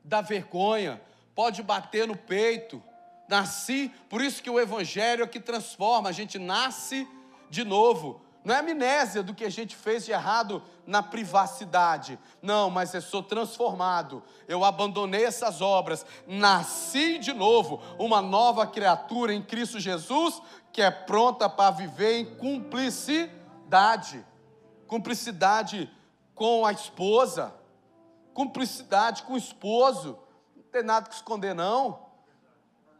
[0.03, 1.01] da vergonha.
[1.33, 2.83] Pode bater no peito.
[3.29, 7.07] Nasci, por isso que o evangelho é que transforma, a gente nasce
[7.49, 8.21] de novo.
[8.43, 12.17] Não é amnésia do que a gente fez de errado na privacidade.
[12.41, 14.23] Não, mas eu sou transformado.
[14.47, 20.41] Eu abandonei essas obras, nasci de novo, uma nova criatura em Cristo Jesus,
[20.77, 24.23] que é pronta para viver em cumplicidade.
[24.85, 25.91] Cumplicidade
[26.35, 27.51] com a esposa,
[28.31, 30.19] cumplicidade com o esposo.
[30.55, 32.05] Não tem nada que esconder, não.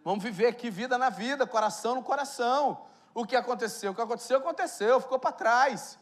[0.03, 2.81] Vamos viver aqui vida na vida, coração no coração.
[3.13, 3.91] O que aconteceu?
[3.91, 5.99] O que aconteceu, aconteceu, ficou para trás.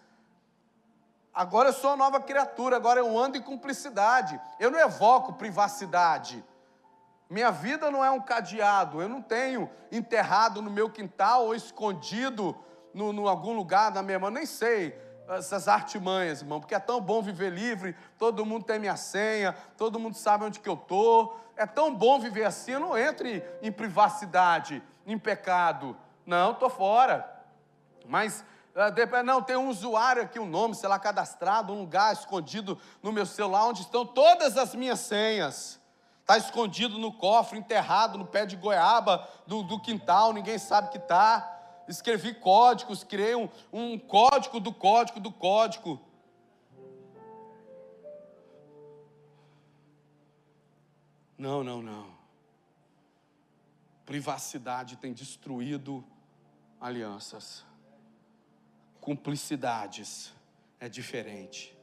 [1.34, 4.40] Agora eu sou uma nova criatura, agora eu ando em cumplicidade.
[4.62, 6.42] Eu não evoco privacidade.
[7.30, 12.56] Minha vida não é um cadeado, eu não tenho enterrado no meu quintal ou escondido
[12.94, 17.02] no, no algum lugar na minha mão, nem sei essas artimanhas, irmão, porque é tão
[17.02, 21.40] bom viver livre, todo mundo tem minha senha, todo mundo sabe onde que eu estou,
[21.58, 26.70] é tão bom viver assim, eu não entro em, em privacidade, em pecado, não, estou
[26.70, 27.28] fora,
[28.08, 32.78] mas ah, não, tem um usuário aqui, um nome, sei lá, cadastrado, um lugar escondido
[33.02, 35.80] no meu celular, onde estão todas as minhas senhas,
[36.26, 40.98] está escondido no cofre, enterrado no pé de goiaba do, do quintal, ninguém sabe que
[40.98, 41.52] está.
[41.88, 46.02] Escrevi códigos, criei um, um código do código do código.
[51.38, 52.08] Não, não, não.
[54.04, 56.04] Privacidade tem destruído
[56.82, 57.64] alianças.
[59.00, 60.34] Cumplicidades
[60.80, 61.78] é diferente.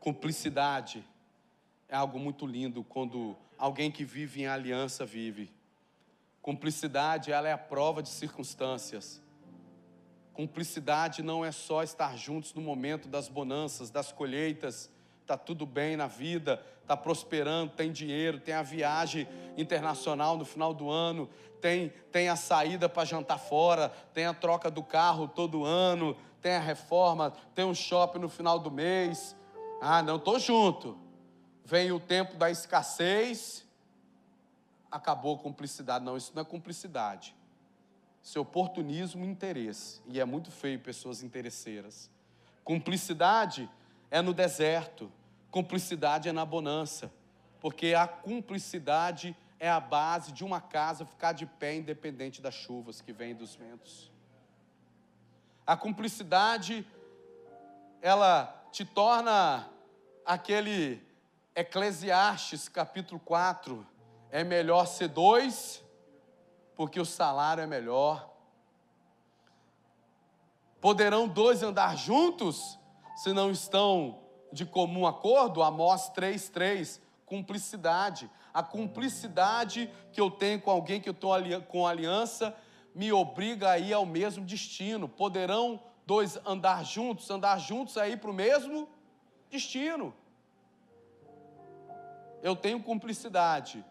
[0.00, 1.06] Cumplicidade
[1.88, 5.52] é algo muito lindo quando alguém que vive em aliança vive.
[6.42, 9.22] Cumplicidade, ela é a prova de circunstâncias.
[10.32, 14.90] Cumplicidade não é só estar juntos no momento das bonanças, das colheitas,
[15.22, 19.26] está tudo bem na vida, está prosperando, tem dinheiro, tem a viagem
[19.56, 21.28] internacional no final do ano,
[21.60, 26.52] tem, tem a saída para jantar fora, tem a troca do carro todo ano, tem
[26.52, 29.34] a reforma, tem um shopping no final do mês.
[29.80, 31.05] Ah, não, estou junto
[31.66, 33.66] vem o tempo da escassez,
[34.88, 36.04] acabou a cumplicidade.
[36.04, 37.34] Não, isso não é cumplicidade.
[38.22, 40.00] Isso é oportunismo e interesse.
[40.06, 42.08] E é muito feio pessoas interesseiras.
[42.62, 43.68] Cumplicidade
[44.12, 45.10] é no deserto,
[45.50, 47.12] cumplicidade é na bonança,
[47.60, 53.00] porque a cumplicidade é a base de uma casa ficar de pé independente das chuvas
[53.00, 54.12] que vêm dos ventos.
[55.66, 56.86] A cumplicidade
[58.00, 59.68] ela te torna
[60.24, 61.05] aquele
[61.58, 63.86] Eclesiastes capítulo 4,
[64.30, 65.82] é melhor ser dois,
[66.74, 68.30] porque o salário é melhor.
[70.82, 72.78] Poderão dois andar juntos,
[73.16, 74.20] se não estão
[74.52, 75.62] de comum acordo?
[75.62, 78.30] Amós 3,3, cumplicidade.
[78.52, 81.32] A cumplicidade que eu tenho com alguém que eu estou
[81.68, 82.54] com aliança
[82.94, 85.08] me obriga a ir ao mesmo destino.
[85.08, 88.86] Poderão dois andar juntos, andar juntos aí para o mesmo
[89.48, 90.14] destino.
[92.46, 93.84] Eu tenho cumplicidade.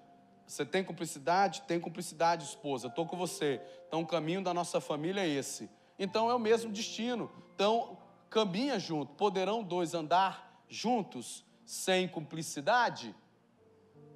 [0.48, 1.64] Você tem cumplicidade?
[1.64, 2.88] Tem cumplicidade, esposa.
[2.88, 3.62] Estou com você.
[3.86, 5.70] Então o caminho da nossa família é esse.
[6.00, 7.30] Então é o mesmo destino.
[7.54, 7.98] Então
[8.30, 9.12] caminha junto.
[9.16, 13.14] Poderão dois andar juntos sem cumplicidade?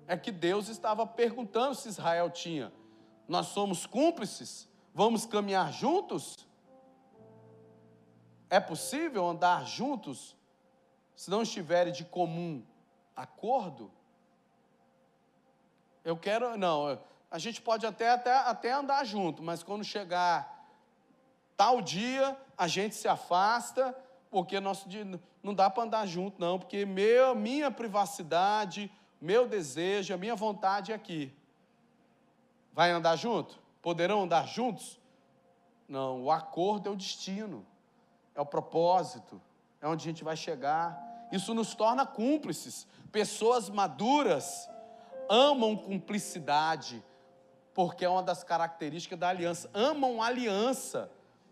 [0.07, 2.71] É que Deus estava perguntando se Israel tinha.
[3.27, 4.69] Nós somos cúmplices?
[4.93, 6.47] Vamos caminhar juntos?
[8.49, 10.33] É possível andar juntos
[11.13, 12.63] se não estiverem de comum
[13.13, 13.98] acordo?
[16.03, 20.67] Eu quero, não, a gente pode até, até, até andar junto, mas quando chegar
[21.55, 23.95] tal dia, a gente se afasta,
[24.29, 24.87] porque nosso
[25.43, 28.91] não dá para andar junto, não, porque meu, minha privacidade,
[29.21, 31.33] meu desejo, a minha vontade é aqui.
[32.73, 33.59] Vai andar junto?
[33.81, 34.99] Poderão andar juntos?
[35.87, 37.65] Não, o acordo é o destino
[38.39, 39.41] é o propósito,
[39.81, 41.27] é onde a gente vai chegar.
[41.29, 42.87] Isso nos torna cúmplices.
[43.11, 44.69] Pessoas maduras
[45.29, 47.03] amam cumplicidade,
[47.73, 49.69] porque é uma das características da aliança.
[49.73, 51.11] Amam aliança.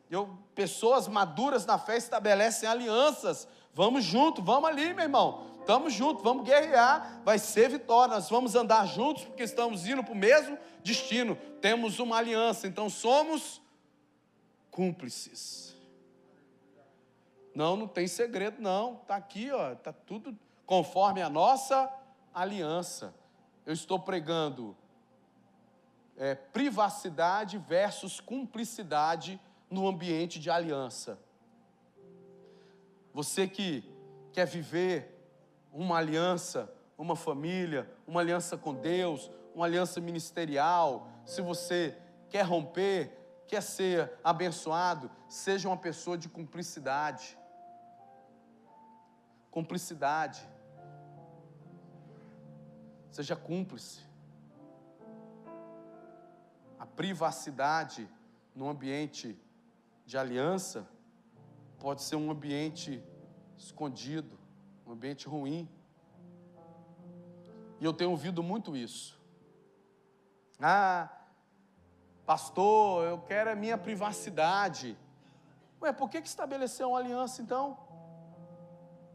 [0.10, 3.48] Eu, pessoas maduras na fé estabelecem alianças.
[3.74, 5.46] Vamos junto, vamos ali, meu irmão.
[5.60, 8.16] Estamos juntos, vamos guerrear, vai ser vitória.
[8.16, 11.36] Nós vamos andar juntos porque estamos indo para o mesmo destino.
[11.62, 13.62] Temos uma aliança, então somos
[14.72, 15.76] cúmplices.
[17.54, 18.94] Não, não tem segredo, não.
[19.02, 21.92] Está aqui, ó, está tudo conforme a nossa
[22.34, 23.14] aliança.
[23.68, 24.76] Eu estou pregando
[26.16, 29.40] é, privacidade versus cumplicidade
[29.70, 31.20] no ambiente de aliança.
[33.14, 33.84] Você que
[34.32, 35.14] quer viver
[35.72, 41.96] uma aliança, uma família, uma aliança com Deus, uma aliança ministerial, se você
[42.30, 43.12] quer romper,
[43.48, 47.38] quer ser abençoado, seja uma pessoa de cumplicidade
[49.58, 50.48] cumplicidade.
[53.18, 54.02] Seja cúmplice.
[56.78, 58.08] A privacidade
[58.54, 59.36] no ambiente
[60.06, 60.88] de aliança
[61.80, 63.04] pode ser um ambiente
[63.58, 64.38] escondido,
[64.86, 65.68] um ambiente ruim.
[67.80, 69.20] E eu tenho ouvido muito isso.
[70.62, 71.10] Ah,
[72.24, 74.96] pastor, eu quero a minha privacidade.
[75.82, 77.80] Ué, por que, que estabeleceu uma aliança então?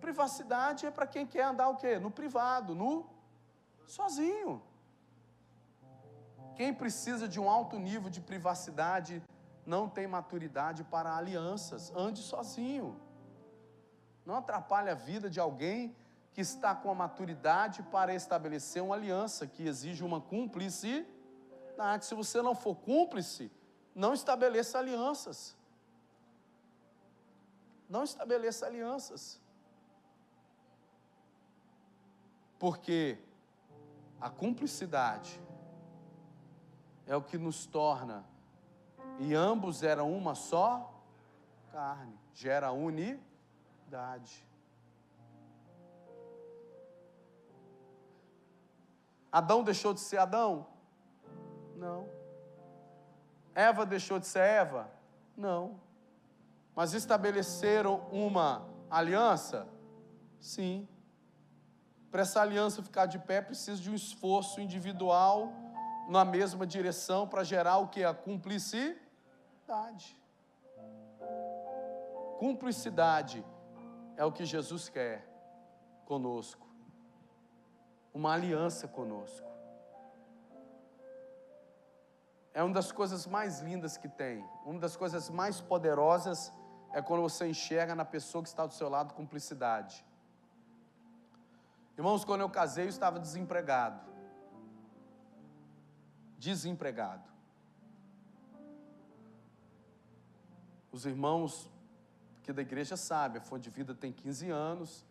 [0.00, 2.00] Privacidade é para quem quer andar o quê?
[2.00, 3.12] No privado, no
[3.86, 4.62] sozinho.
[6.56, 9.22] Quem precisa de um alto nível de privacidade
[9.64, 11.92] não tem maturidade para alianças.
[11.94, 13.00] Ande sozinho.
[14.24, 15.96] Não atrapalhe a vida de alguém
[16.32, 21.06] que está com a maturidade para estabelecer uma aliança que exige uma cúmplicidade.
[22.04, 23.50] Se você não for cúmplice,
[23.94, 25.56] não estabeleça alianças.
[27.88, 29.40] Não estabeleça alianças.
[32.58, 33.18] Porque
[34.22, 35.42] a cumplicidade
[37.08, 38.24] é o que nos torna,
[39.18, 40.94] e ambos eram uma só
[41.72, 44.46] carne, gera unidade.
[49.32, 50.68] Adão deixou de ser Adão?
[51.74, 52.08] Não.
[53.56, 54.88] Eva deixou de ser Eva?
[55.36, 55.80] Não.
[56.76, 59.66] Mas estabeleceram uma aliança?
[60.38, 60.86] Sim.
[62.12, 65.50] Para essa aliança ficar de pé, precisa de um esforço individual
[66.10, 68.04] na mesma direção para gerar o que?
[68.04, 70.14] A cumplicidade.
[72.38, 73.42] Cumplicidade
[74.14, 75.26] é o que Jesus quer
[76.04, 76.68] conosco.
[78.12, 79.48] Uma aliança conosco.
[82.52, 84.44] É uma das coisas mais lindas que tem.
[84.66, 86.52] Uma das coisas mais poderosas
[86.92, 90.04] é quando você enxerga na pessoa que está do seu lado cumplicidade.
[91.96, 94.12] Irmãos, quando eu casei, eu estava desempregado.
[96.42, 97.30] desempregado.
[100.90, 101.70] Os irmãos
[102.42, 105.06] que da igreja sabem, a Fonte de Vida tem 15 anos.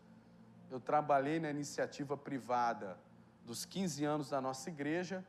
[0.70, 3.00] Eu trabalhei na iniciativa privada
[3.46, 5.26] dos 15 anos da nossa igreja.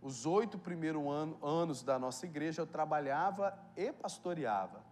[0.00, 4.82] Os oito primeiros ano, anos da nossa igreja eu trabalhava e pastoreava.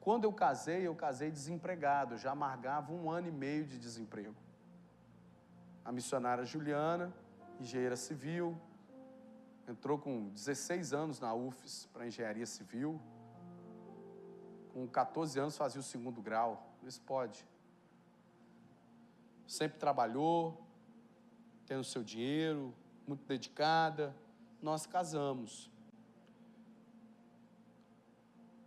[0.00, 4.34] Quando eu casei, eu casei desempregado, já amargava um ano e meio de desemprego.
[5.90, 7.12] A missionária Juliana,
[7.58, 8.56] engenheira civil,
[9.66, 13.02] entrou com 16 anos na UFES para engenharia civil,
[14.72, 16.64] com 14 anos fazia o segundo grau.
[16.84, 17.44] Isso pode.
[19.48, 20.64] Sempre trabalhou,
[21.66, 22.72] tendo seu dinheiro,
[23.04, 24.14] muito dedicada.
[24.62, 25.68] Nós casamos.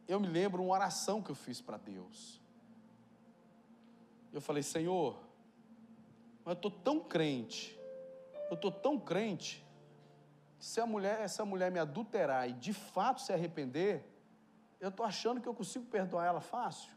[0.09, 2.41] Eu me lembro uma oração que eu fiz para Deus.
[4.33, 5.31] Eu falei, Senhor,
[6.43, 7.79] mas eu estou tão crente,
[8.49, 9.65] eu estou tão crente,
[10.59, 14.05] se a mulher, essa mulher me adulterar e de fato se arrepender,
[14.79, 16.91] eu estou achando que eu consigo perdoar ela fácil.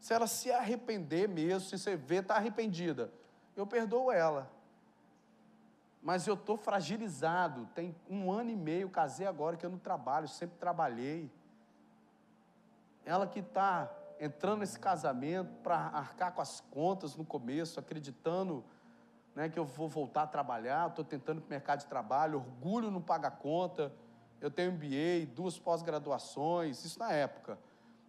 [0.00, 3.12] Se ela se arrepender mesmo, se você vê, está arrependida,
[3.56, 4.50] eu perdoo ela.
[6.00, 10.28] Mas eu estou fragilizado, tem um ano e meio, casei agora que eu não trabalho,
[10.28, 11.30] sempre trabalhei.
[13.04, 13.90] Ela que está
[14.20, 18.64] entrando nesse casamento para arcar com as contas no começo, acreditando
[19.34, 22.90] né, que eu vou voltar a trabalhar, estou tentando para o mercado de trabalho, orgulho
[22.90, 23.92] não paga conta
[24.40, 27.58] eu tenho MBA, duas pós-graduações, isso na época.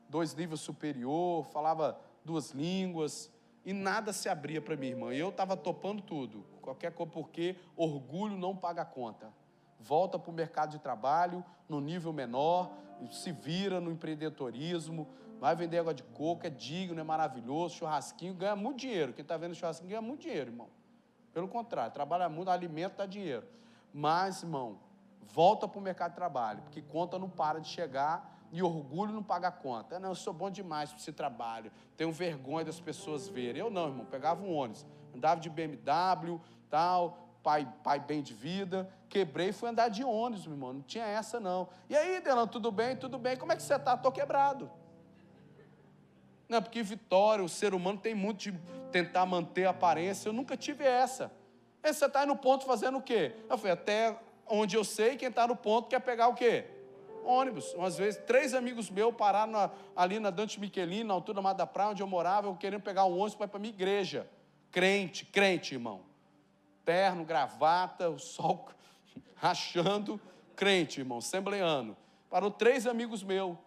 [0.07, 3.31] Dois níveis superior, falava duas línguas,
[3.65, 5.13] e nada se abria para minha irmã.
[5.13, 9.33] E eu estava topando tudo, qualquer coisa, porque orgulho não paga conta.
[9.79, 12.71] Volta para o mercado de trabalho, no nível menor,
[13.11, 15.07] se vira no empreendedorismo,
[15.39, 19.13] vai vender água de coco, é digno, é maravilhoso, churrasquinho, ganha muito dinheiro.
[19.13, 20.67] Quem está vendo churrasquinho ganha muito dinheiro, irmão.
[21.33, 23.47] Pelo contrário, trabalha muito, alimenta, dá dinheiro.
[23.93, 24.79] Mas, irmão,
[25.21, 29.23] volta para o mercado de trabalho, porque conta não para de chegar e orgulho não
[29.23, 29.99] paga conta.
[29.99, 33.61] Não, eu sou bom demais para esse trabalho, tenho vergonha das pessoas verem.
[33.61, 38.89] Eu não, irmão, pegava um ônibus, andava de BMW, tal, pai, pai bem de vida,
[39.07, 41.69] quebrei e fui andar de ônibus, meu irmão, não tinha essa não.
[41.89, 43.93] E aí, Delano, tudo bem, tudo bem, como é que você está?
[43.93, 44.69] Estou quebrado.
[46.47, 48.51] Não, porque Vitória, o ser humano tem muito de
[48.91, 51.31] tentar manter a aparência, eu nunca tive essa.
[51.83, 53.35] E você está aí no ponto fazendo o quê?
[53.49, 54.17] Eu falei, até
[54.47, 56.65] onde eu sei quem está no ponto quer pegar o quê?
[57.23, 57.73] Ônibus.
[57.75, 61.59] Umas vezes, três amigos meus pararam na, ali na Dante Michelin, na altura da Mata
[61.59, 64.27] da Praia, onde eu morava, eu querendo pegar um ônibus para ir para minha igreja.
[64.71, 66.08] Crente, crente, irmão.
[66.85, 68.67] Terno, gravata, o sol
[69.35, 70.19] rachando.
[70.55, 71.95] Crente, irmão, assembleano.
[72.29, 73.57] Parou três amigos meus.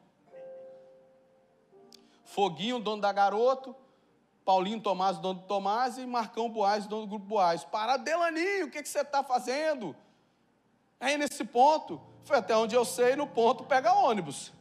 [2.25, 3.77] Foguinho, dono da Garoto,
[4.45, 7.65] Paulinho Tomás, dono do Tomás, e Marcão Boaz, dono do Grupo Boaz.
[7.65, 9.95] Para, Delaninho, o que, que você está fazendo?
[10.99, 14.53] Aí nesse ponto, foi até onde eu sei, no ponto pega ônibus.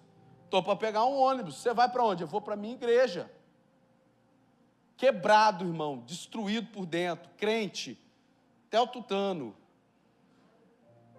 [0.46, 1.58] Estou para pegar um ônibus.
[1.58, 2.24] Você vai para onde?
[2.24, 3.32] Eu vou para minha igreja.
[4.98, 8.01] Quebrado, irmão, destruído por dentro, crente,
[8.72, 9.54] até o tutano.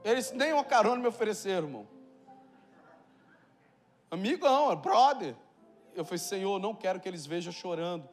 [0.02, 1.88] Eles nem uma carona me ofereceram, irmão.
[4.10, 5.36] Amigão, brother.
[5.94, 8.08] Eu falei, Senhor, não quero que eles vejam chorando,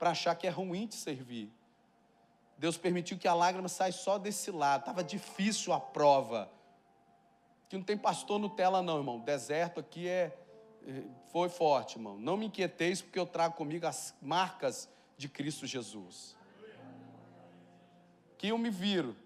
[0.00, 1.48] para achar que é ruim te servir.
[2.58, 4.80] Deus permitiu que a lágrima saia só desse lado.
[4.80, 6.50] Estava difícil a prova.
[7.68, 9.20] Que não tem pastor Nutella, não, irmão.
[9.20, 10.36] Deserto aqui é.
[10.84, 12.18] é foi forte, irmão.
[12.18, 16.36] Não me inquieteis, porque eu trago comigo as marcas de Cristo Jesus.
[18.42, 19.16] Eu me viro.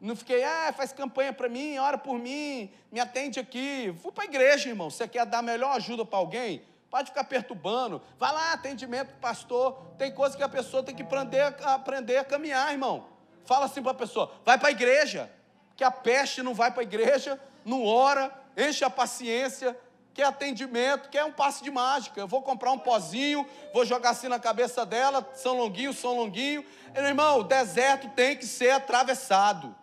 [0.00, 3.92] Não fiquei, ah, faz campanha para mim, ora por mim, me atende aqui.
[4.00, 4.88] Fui para a igreja, irmão.
[4.88, 6.62] Você quer dar melhor ajuda para alguém?
[6.88, 8.00] Pode ficar perturbando.
[8.18, 9.76] Vai lá, atendimento, pastor.
[9.98, 13.08] Tem coisa que a pessoa tem que aprender, aprender a caminhar, irmão.
[13.44, 15.30] Fala assim para a pessoa: vai para a igreja.
[15.74, 19.78] Que a peste não vai para a igreja, não ora, enche a paciência,
[20.16, 22.18] quer atendimento, quer um passe de mágica.
[22.18, 26.64] Eu vou comprar um pozinho, vou jogar assim na cabeça dela, São Longuinho, São Longuinho.
[26.94, 29.76] Irmão, o deserto tem que ser atravessado.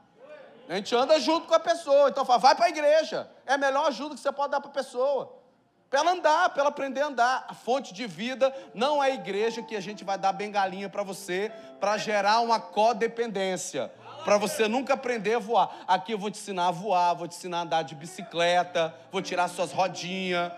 [0.67, 3.29] A gente anda junto com a pessoa, então fala, vai para a igreja.
[3.45, 5.43] É a melhor ajuda que você pode dar para a pessoa
[5.93, 7.45] para ela andar, para ela aprender a andar.
[7.47, 11.03] A fonte de vida não é a igreja que a gente vai dar bengalinha para
[11.03, 13.91] você, para gerar uma codependência,
[14.23, 15.83] para você nunca aprender a voar.
[15.87, 19.21] Aqui eu vou te ensinar a voar, vou te ensinar a andar de bicicleta, vou
[19.21, 20.51] tirar suas rodinhas.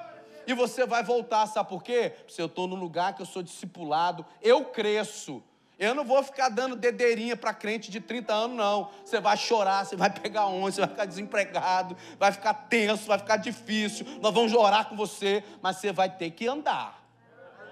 [0.47, 2.13] E você vai voltar, sabe por quê?
[2.27, 5.43] Se eu estou no lugar que eu sou discipulado, eu cresço.
[5.77, 8.89] Eu não vou ficar dando dedeirinha para crente de 30 anos, não.
[9.03, 13.17] Você vai chorar, você vai pegar onde, você vai ficar desempregado, vai ficar tenso, vai
[13.17, 14.05] ficar difícil.
[14.21, 17.03] Nós vamos orar com você, mas você vai ter que andar.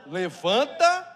[0.06, 1.13] Levanta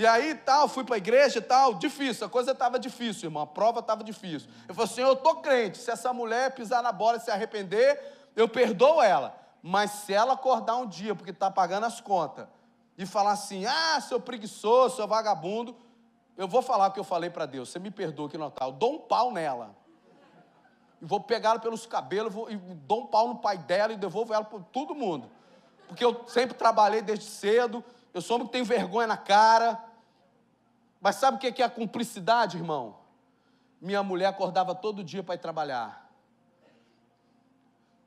[0.00, 3.42] E aí tal, fui para a igreja e tal, difícil, a coisa estava difícil, irmão,
[3.42, 4.48] a prova estava difícil.
[4.66, 8.00] Eu falei assim: eu estou crente, se essa mulher pisar na bola e se arrepender,
[8.34, 9.38] eu perdoo ela.
[9.62, 12.48] Mas se ela acordar um dia, porque está pagando as contas,
[12.96, 15.76] e falar assim: ah, seu preguiçoso, seu vagabundo,
[16.34, 18.64] eu vou falar o que eu falei para Deus, você me perdoa que não tá,
[18.64, 19.76] eu dou um pau nela.
[20.98, 24.32] E vou pegá-la pelos cabelos, vou, e dou um pau no pai dela e devolvo
[24.32, 25.30] ela para todo mundo.
[25.86, 27.84] Porque eu sempre trabalhei desde cedo,
[28.14, 29.89] eu sou homem que tem vergonha na cara.
[31.00, 32.98] Mas sabe o que é a cumplicidade, irmão?
[33.80, 36.10] Minha mulher acordava todo dia para ir trabalhar.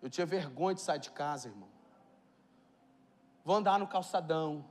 [0.02, 1.70] Eu tinha vergonha de sair de casa, irmão.
[3.44, 4.64] Vou andar no calçadão.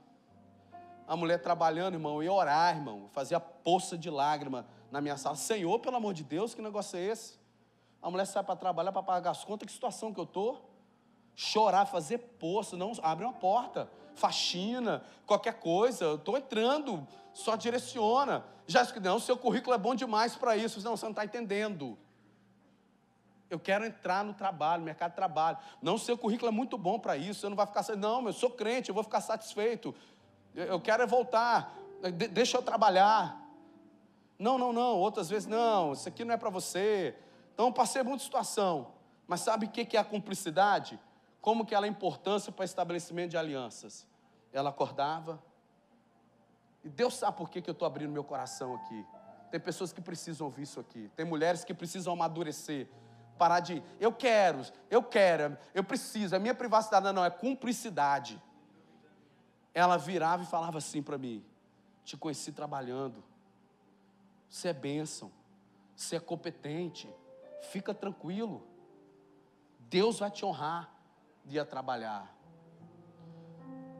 [1.05, 3.09] A mulher trabalhando, irmão, eu ia orar, irmão.
[3.11, 5.35] Fazia poça de lágrima na minha sala.
[5.35, 7.37] Senhor, pelo amor de Deus, que negócio é esse?
[8.01, 10.69] A mulher sai para trabalhar, para pagar as contas, que situação que eu estou?
[11.35, 18.45] Chorar, fazer poça, não, abre uma porta, faxina, qualquer coisa, eu estou entrando, só direciona.
[18.93, 20.81] Que não, seu currículo é bom demais para isso.
[20.83, 21.97] Não, você não está entendendo.
[23.49, 25.57] Eu quero entrar no trabalho, no mercado de trabalho.
[25.81, 27.83] Não, seu currículo é muito bom para isso, você não vai ficar.
[27.95, 29.93] Não, eu sou crente, eu vou ficar satisfeito.
[30.55, 33.39] Eu quero é voltar, de, deixa eu trabalhar.
[34.39, 34.97] Não, não, não.
[34.97, 37.15] Outras vezes, não, isso aqui não é para você.
[37.53, 38.87] Então, passei muita situação.
[39.27, 40.99] Mas sabe o que é a cumplicidade?
[41.43, 44.07] Como que ela é importância para estabelecimento de alianças?
[44.51, 45.39] Ela acordava.
[46.83, 49.05] E Deus sabe por que, que eu estou abrindo meu coração aqui.
[49.51, 51.11] Tem pessoas que precisam ouvir isso aqui.
[51.15, 52.87] Tem mulheres que precisam amadurecer.
[53.37, 56.35] Parar de, eu quero, eu quero, eu preciso.
[56.35, 58.41] A minha privacidade não, é cumplicidade
[59.73, 61.43] ela virava e falava assim para mim:
[62.05, 63.23] Te conheci trabalhando,
[64.49, 65.31] você é bênção,
[65.95, 67.09] você é competente,
[67.71, 68.65] fica tranquilo,
[69.89, 70.91] Deus vai te honrar
[71.43, 72.33] de ir trabalhar.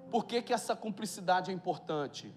[0.09, 2.33] Por que, que essa cumplicidade é importante?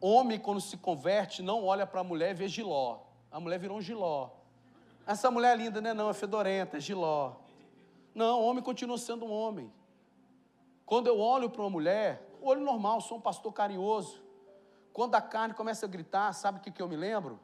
[0.00, 3.00] Homem, quando se converte, não olha para a mulher e vê giló.
[3.30, 4.30] A mulher virou um giló.
[5.06, 5.94] Essa mulher é linda, né?
[5.94, 7.36] Não, é fedorenta, é giló.
[8.14, 9.72] Não, homem continua sendo um homem.
[10.84, 14.22] Quando eu olho para uma mulher, olho normal, sou um pastor carinhoso.
[14.92, 17.40] Quando a carne começa a gritar, sabe o que, que eu me lembro?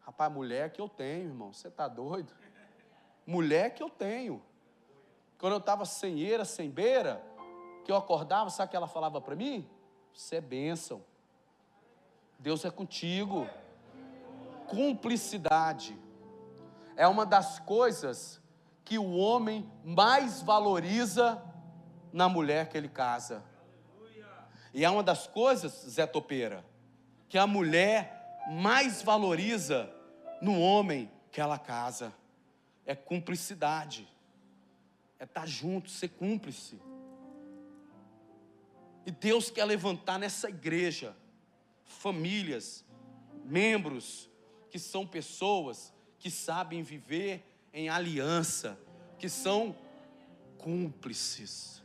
[0.00, 2.32] Rapaz, mulher que eu tenho, irmão, você está doido?
[3.26, 4.40] Mulher que eu tenho.
[5.38, 7.22] Quando eu estava sem eira, sem beira,
[7.84, 9.68] que eu acordava, sabe o que ela falava para mim?
[10.12, 11.04] Você é bênção.
[12.38, 13.48] Deus é contigo.
[14.68, 15.98] Cumplicidade
[16.96, 18.40] é uma das coisas
[18.84, 21.42] que o homem mais valoriza
[22.12, 23.42] na mulher que ele casa.
[24.72, 26.64] E é uma das coisas, Zé Topeira,
[27.28, 29.90] que a mulher mais valoriza
[30.40, 32.12] no homem que ela casa.
[32.84, 34.08] É cumplicidade.
[35.24, 36.78] É estar junto, ser cúmplice.
[39.06, 41.16] E Deus quer levantar nessa igreja
[41.82, 42.84] famílias,
[43.42, 44.28] membros,
[44.70, 48.78] que são pessoas que sabem viver em aliança,
[49.18, 49.74] que são
[50.58, 51.82] cúmplices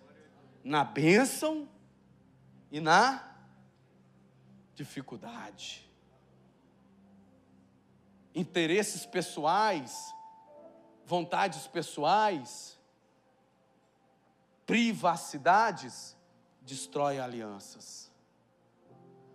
[0.62, 1.70] na bênção
[2.70, 3.38] e na
[4.76, 5.90] dificuldade.
[8.36, 10.14] Interesses pessoais,
[11.06, 12.79] vontades pessoais,
[14.70, 16.16] privacidades
[16.62, 18.12] destrói alianças.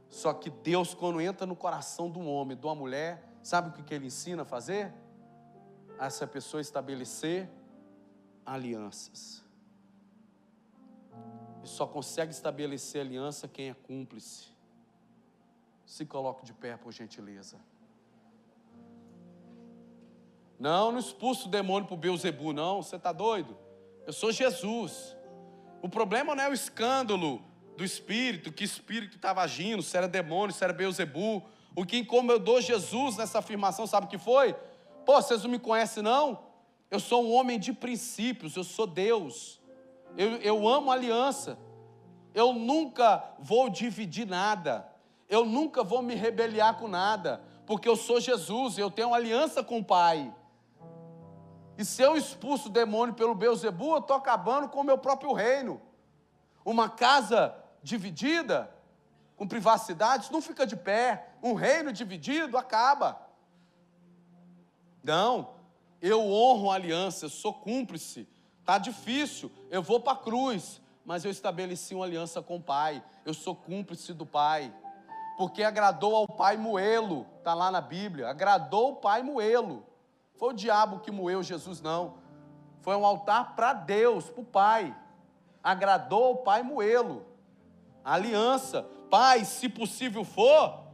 [0.08, 3.84] Só que Deus, quando entra no coração de um homem, de uma mulher, sabe o
[3.84, 4.94] que ele ensina a fazer?
[5.98, 7.50] A essa pessoa estabelecer
[8.46, 9.44] alianças.
[11.64, 14.52] E só consegue estabelecer aliança quem é cúmplice.
[15.84, 17.58] Se coloque de pé, por gentileza.
[20.60, 22.80] Não, não expulso o demônio para o Beuzebu, não.
[22.80, 23.58] Você está doido?
[24.06, 25.13] Eu sou Jesus.
[25.84, 27.42] O problema não é o escândalo
[27.76, 31.42] do espírito, que espírito estava agindo, se era demônio, se era Beuzebu.
[31.76, 34.54] O que incomodou Jesus nessa afirmação, sabe o que foi?
[35.04, 36.42] Pô, vocês não me conhecem, não?
[36.90, 39.60] Eu sou um homem de princípios, eu sou Deus.
[40.16, 41.58] Eu, eu amo aliança.
[42.32, 44.90] Eu nunca vou dividir nada.
[45.28, 47.42] Eu nunca vou me rebeliar com nada.
[47.66, 50.32] Porque eu sou Jesus, eu tenho aliança com o Pai.
[51.76, 55.32] E se eu expulso o demônio pelo Beuzebu, eu estou acabando com o meu próprio
[55.32, 55.80] reino.
[56.64, 58.72] Uma casa dividida,
[59.36, 61.28] com privacidade, não fica de pé.
[61.42, 63.20] Um reino dividido acaba.
[65.02, 65.54] Não,
[66.00, 68.28] eu honro a aliança, eu sou cúmplice.
[68.60, 73.04] Está difícil, eu vou para a cruz, mas eu estabeleci uma aliança com o Pai,
[73.26, 74.72] eu sou cúmplice do Pai,
[75.36, 79.84] porque agradou ao Pai moê-lo, está lá na Bíblia, agradou o Pai moê-lo.
[80.34, 82.14] Foi o diabo que moeu Jesus, não.
[82.82, 84.94] Foi um altar para Deus, para o Pai.
[85.62, 87.24] Agradou o Pai moê-lo.
[88.04, 88.82] aliança.
[89.08, 90.84] Pai, se possível for,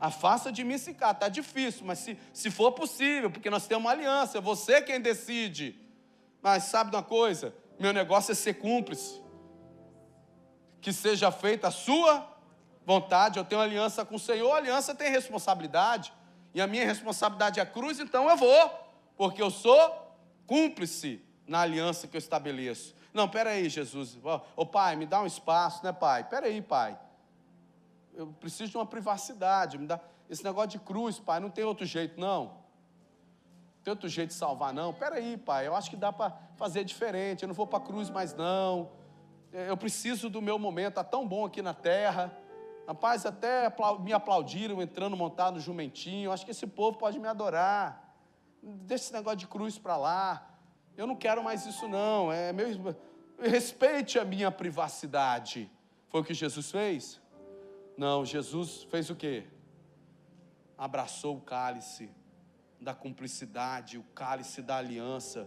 [0.00, 1.12] afasta de mim esse cara.
[1.12, 5.00] Está difícil, mas se, se for possível, porque nós temos uma aliança, é você quem
[5.00, 5.78] decide.
[6.40, 7.54] Mas sabe uma coisa?
[7.78, 9.20] Meu negócio é ser cúmplice.
[10.80, 12.26] Que seja feita a sua
[12.86, 13.38] vontade.
[13.38, 16.12] Eu tenho aliança com o Senhor, a aliança tem responsabilidade.
[16.58, 18.70] E a minha responsabilidade é a cruz, então eu vou,
[19.16, 20.12] porque eu sou
[20.44, 22.96] cúmplice na aliança que eu estabeleço.
[23.14, 24.18] Não, peraí, Jesus.
[24.24, 26.24] Ô oh, pai, me dá um espaço, né, pai?
[26.24, 26.98] Peraí, pai.
[28.12, 29.78] Eu preciso de uma privacidade.
[29.78, 30.00] Me dá...
[30.28, 32.46] Esse negócio de cruz, pai, não tem outro jeito, não.
[32.46, 34.92] Não tem outro jeito de salvar, não.
[34.92, 37.44] Peraí, pai, eu acho que dá para fazer diferente.
[37.44, 38.90] Eu não vou para a cruz mais, não.
[39.52, 42.36] Eu preciso do meu momento, está tão bom aqui na terra.
[42.88, 43.70] Rapaz, até
[44.00, 46.32] me aplaudiram entrando montado no jumentinho.
[46.32, 48.16] Acho que esse povo pode me adorar.
[48.62, 50.48] Deixa esse negócio de cruz para lá.
[50.96, 52.32] Eu não quero mais isso, não.
[52.32, 52.66] É meu...
[53.38, 55.70] Respeite a minha privacidade.
[56.08, 57.20] Foi o que Jesus fez?
[57.94, 59.44] Não, Jesus fez o quê?
[60.78, 62.10] Abraçou o cálice
[62.80, 65.46] da cumplicidade, o cálice da aliança.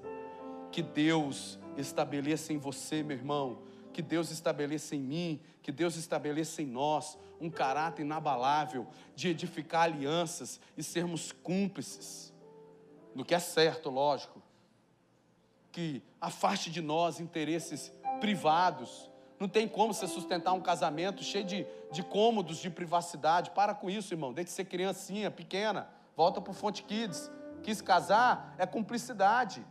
[0.72, 6.62] Que Deus estabeleça em você, meu irmão, que Deus estabeleça em mim, que Deus estabeleça
[6.62, 12.32] em nós um caráter inabalável de edificar alianças e sermos cúmplices
[13.14, 14.42] no que é certo, lógico,
[15.72, 19.10] que afaste de nós interesses privados.
[19.40, 23.52] Não tem como você sustentar um casamento cheio de, de cômodos, de privacidade.
[23.52, 24.34] Para com isso, irmão.
[24.34, 25.90] Deixe de ser criancinha, pequena.
[26.16, 27.32] Volta para o Fonte Kids.
[27.64, 29.66] Quis casar é cumplicidade.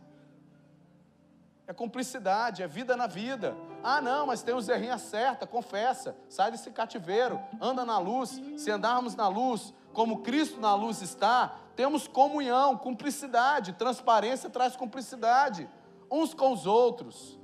[1.71, 3.55] É cumplicidade, é vida na vida.
[3.81, 8.41] Ah, não, mas tem um zerrinho certa, confessa, sai desse cativeiro, anda na luz.
[8.57, 13.71] Se andarmos na luz, como Cristo na luz está, temos comunhão, cumplicidade.
[13.71, 15.69] Transparência traz cumplicidade
[16.11, 17.39] uns com os outros.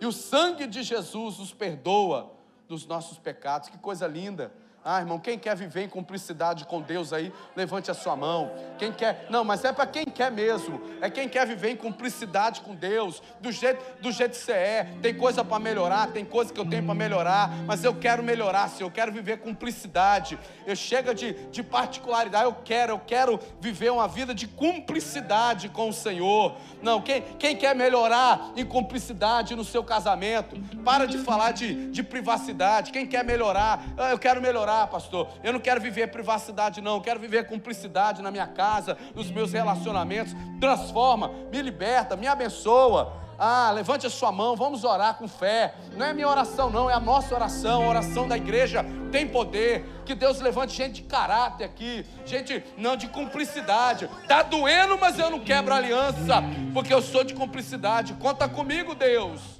[0.00, 2.32] E o sangue de Jesus nos perdoa
[2.66, 3.68] dos nossos pecados.
[3.68, 4.50] Que coisa linda.
[4.90, 8.50] Ah, irmão, quem quer viver em cumplicidade com Deus aí, levante a sua mão.
[8.78, 10.80] Quem quer, não, mas é para quem quer mesmo.
[11.02, 14.88] É quem quer viver em cumplicidade com Deus, do jeito, do jeito que você é.
[15.02, 18.66] Tem coisa para melhorar, tem coisa que eu tenho para melhorar, mas eu quero melhorar,
[18.70, 18.88] Senhor.
[18.88, 20.38] Eu quero viver cumplicidade.
[20.66, 25.90] Eu chega de, de particularidade, eu quero, eu quero viver uma vida de cumplicidade com
[25.90, 26.56] o Senhor.
[26.80, 32.02] Não, quem, quem quer melhorar em cumplicidade no seu casamento, para de falar de, de
[32.02, 32.90] privacidade.
[32.90, 35.28] Quem quer melhorar, ah, eu quero melhorar pastor.
[35.42, 36.96] Eu não quero viver privacidade, não.
[36.96, 40.34] Eu quero viver cumplicidade na minha casa, nos meus relacionamentos.
[40.60, 43.12] Transforma, me liberta, me abençoa.
[43.40, 45.72] Ah, levante a sua mão, vamos orar com fé.
[45.96, 47.84] Não é minha oração, não, é a nossa oração.
[47.84, 49.84] A oração da igreja tem poder.
[50.04, 54.10] Que Deus levante gente de caráter aqui, gente não de cumplicidade.
[54.26, 56.42] Tá doendo, mas eu não quebro aliança,
[56.74, 58.14] porque eu sou de cumplicidade.
[58.14, 59.57] Conta comigo, Deus.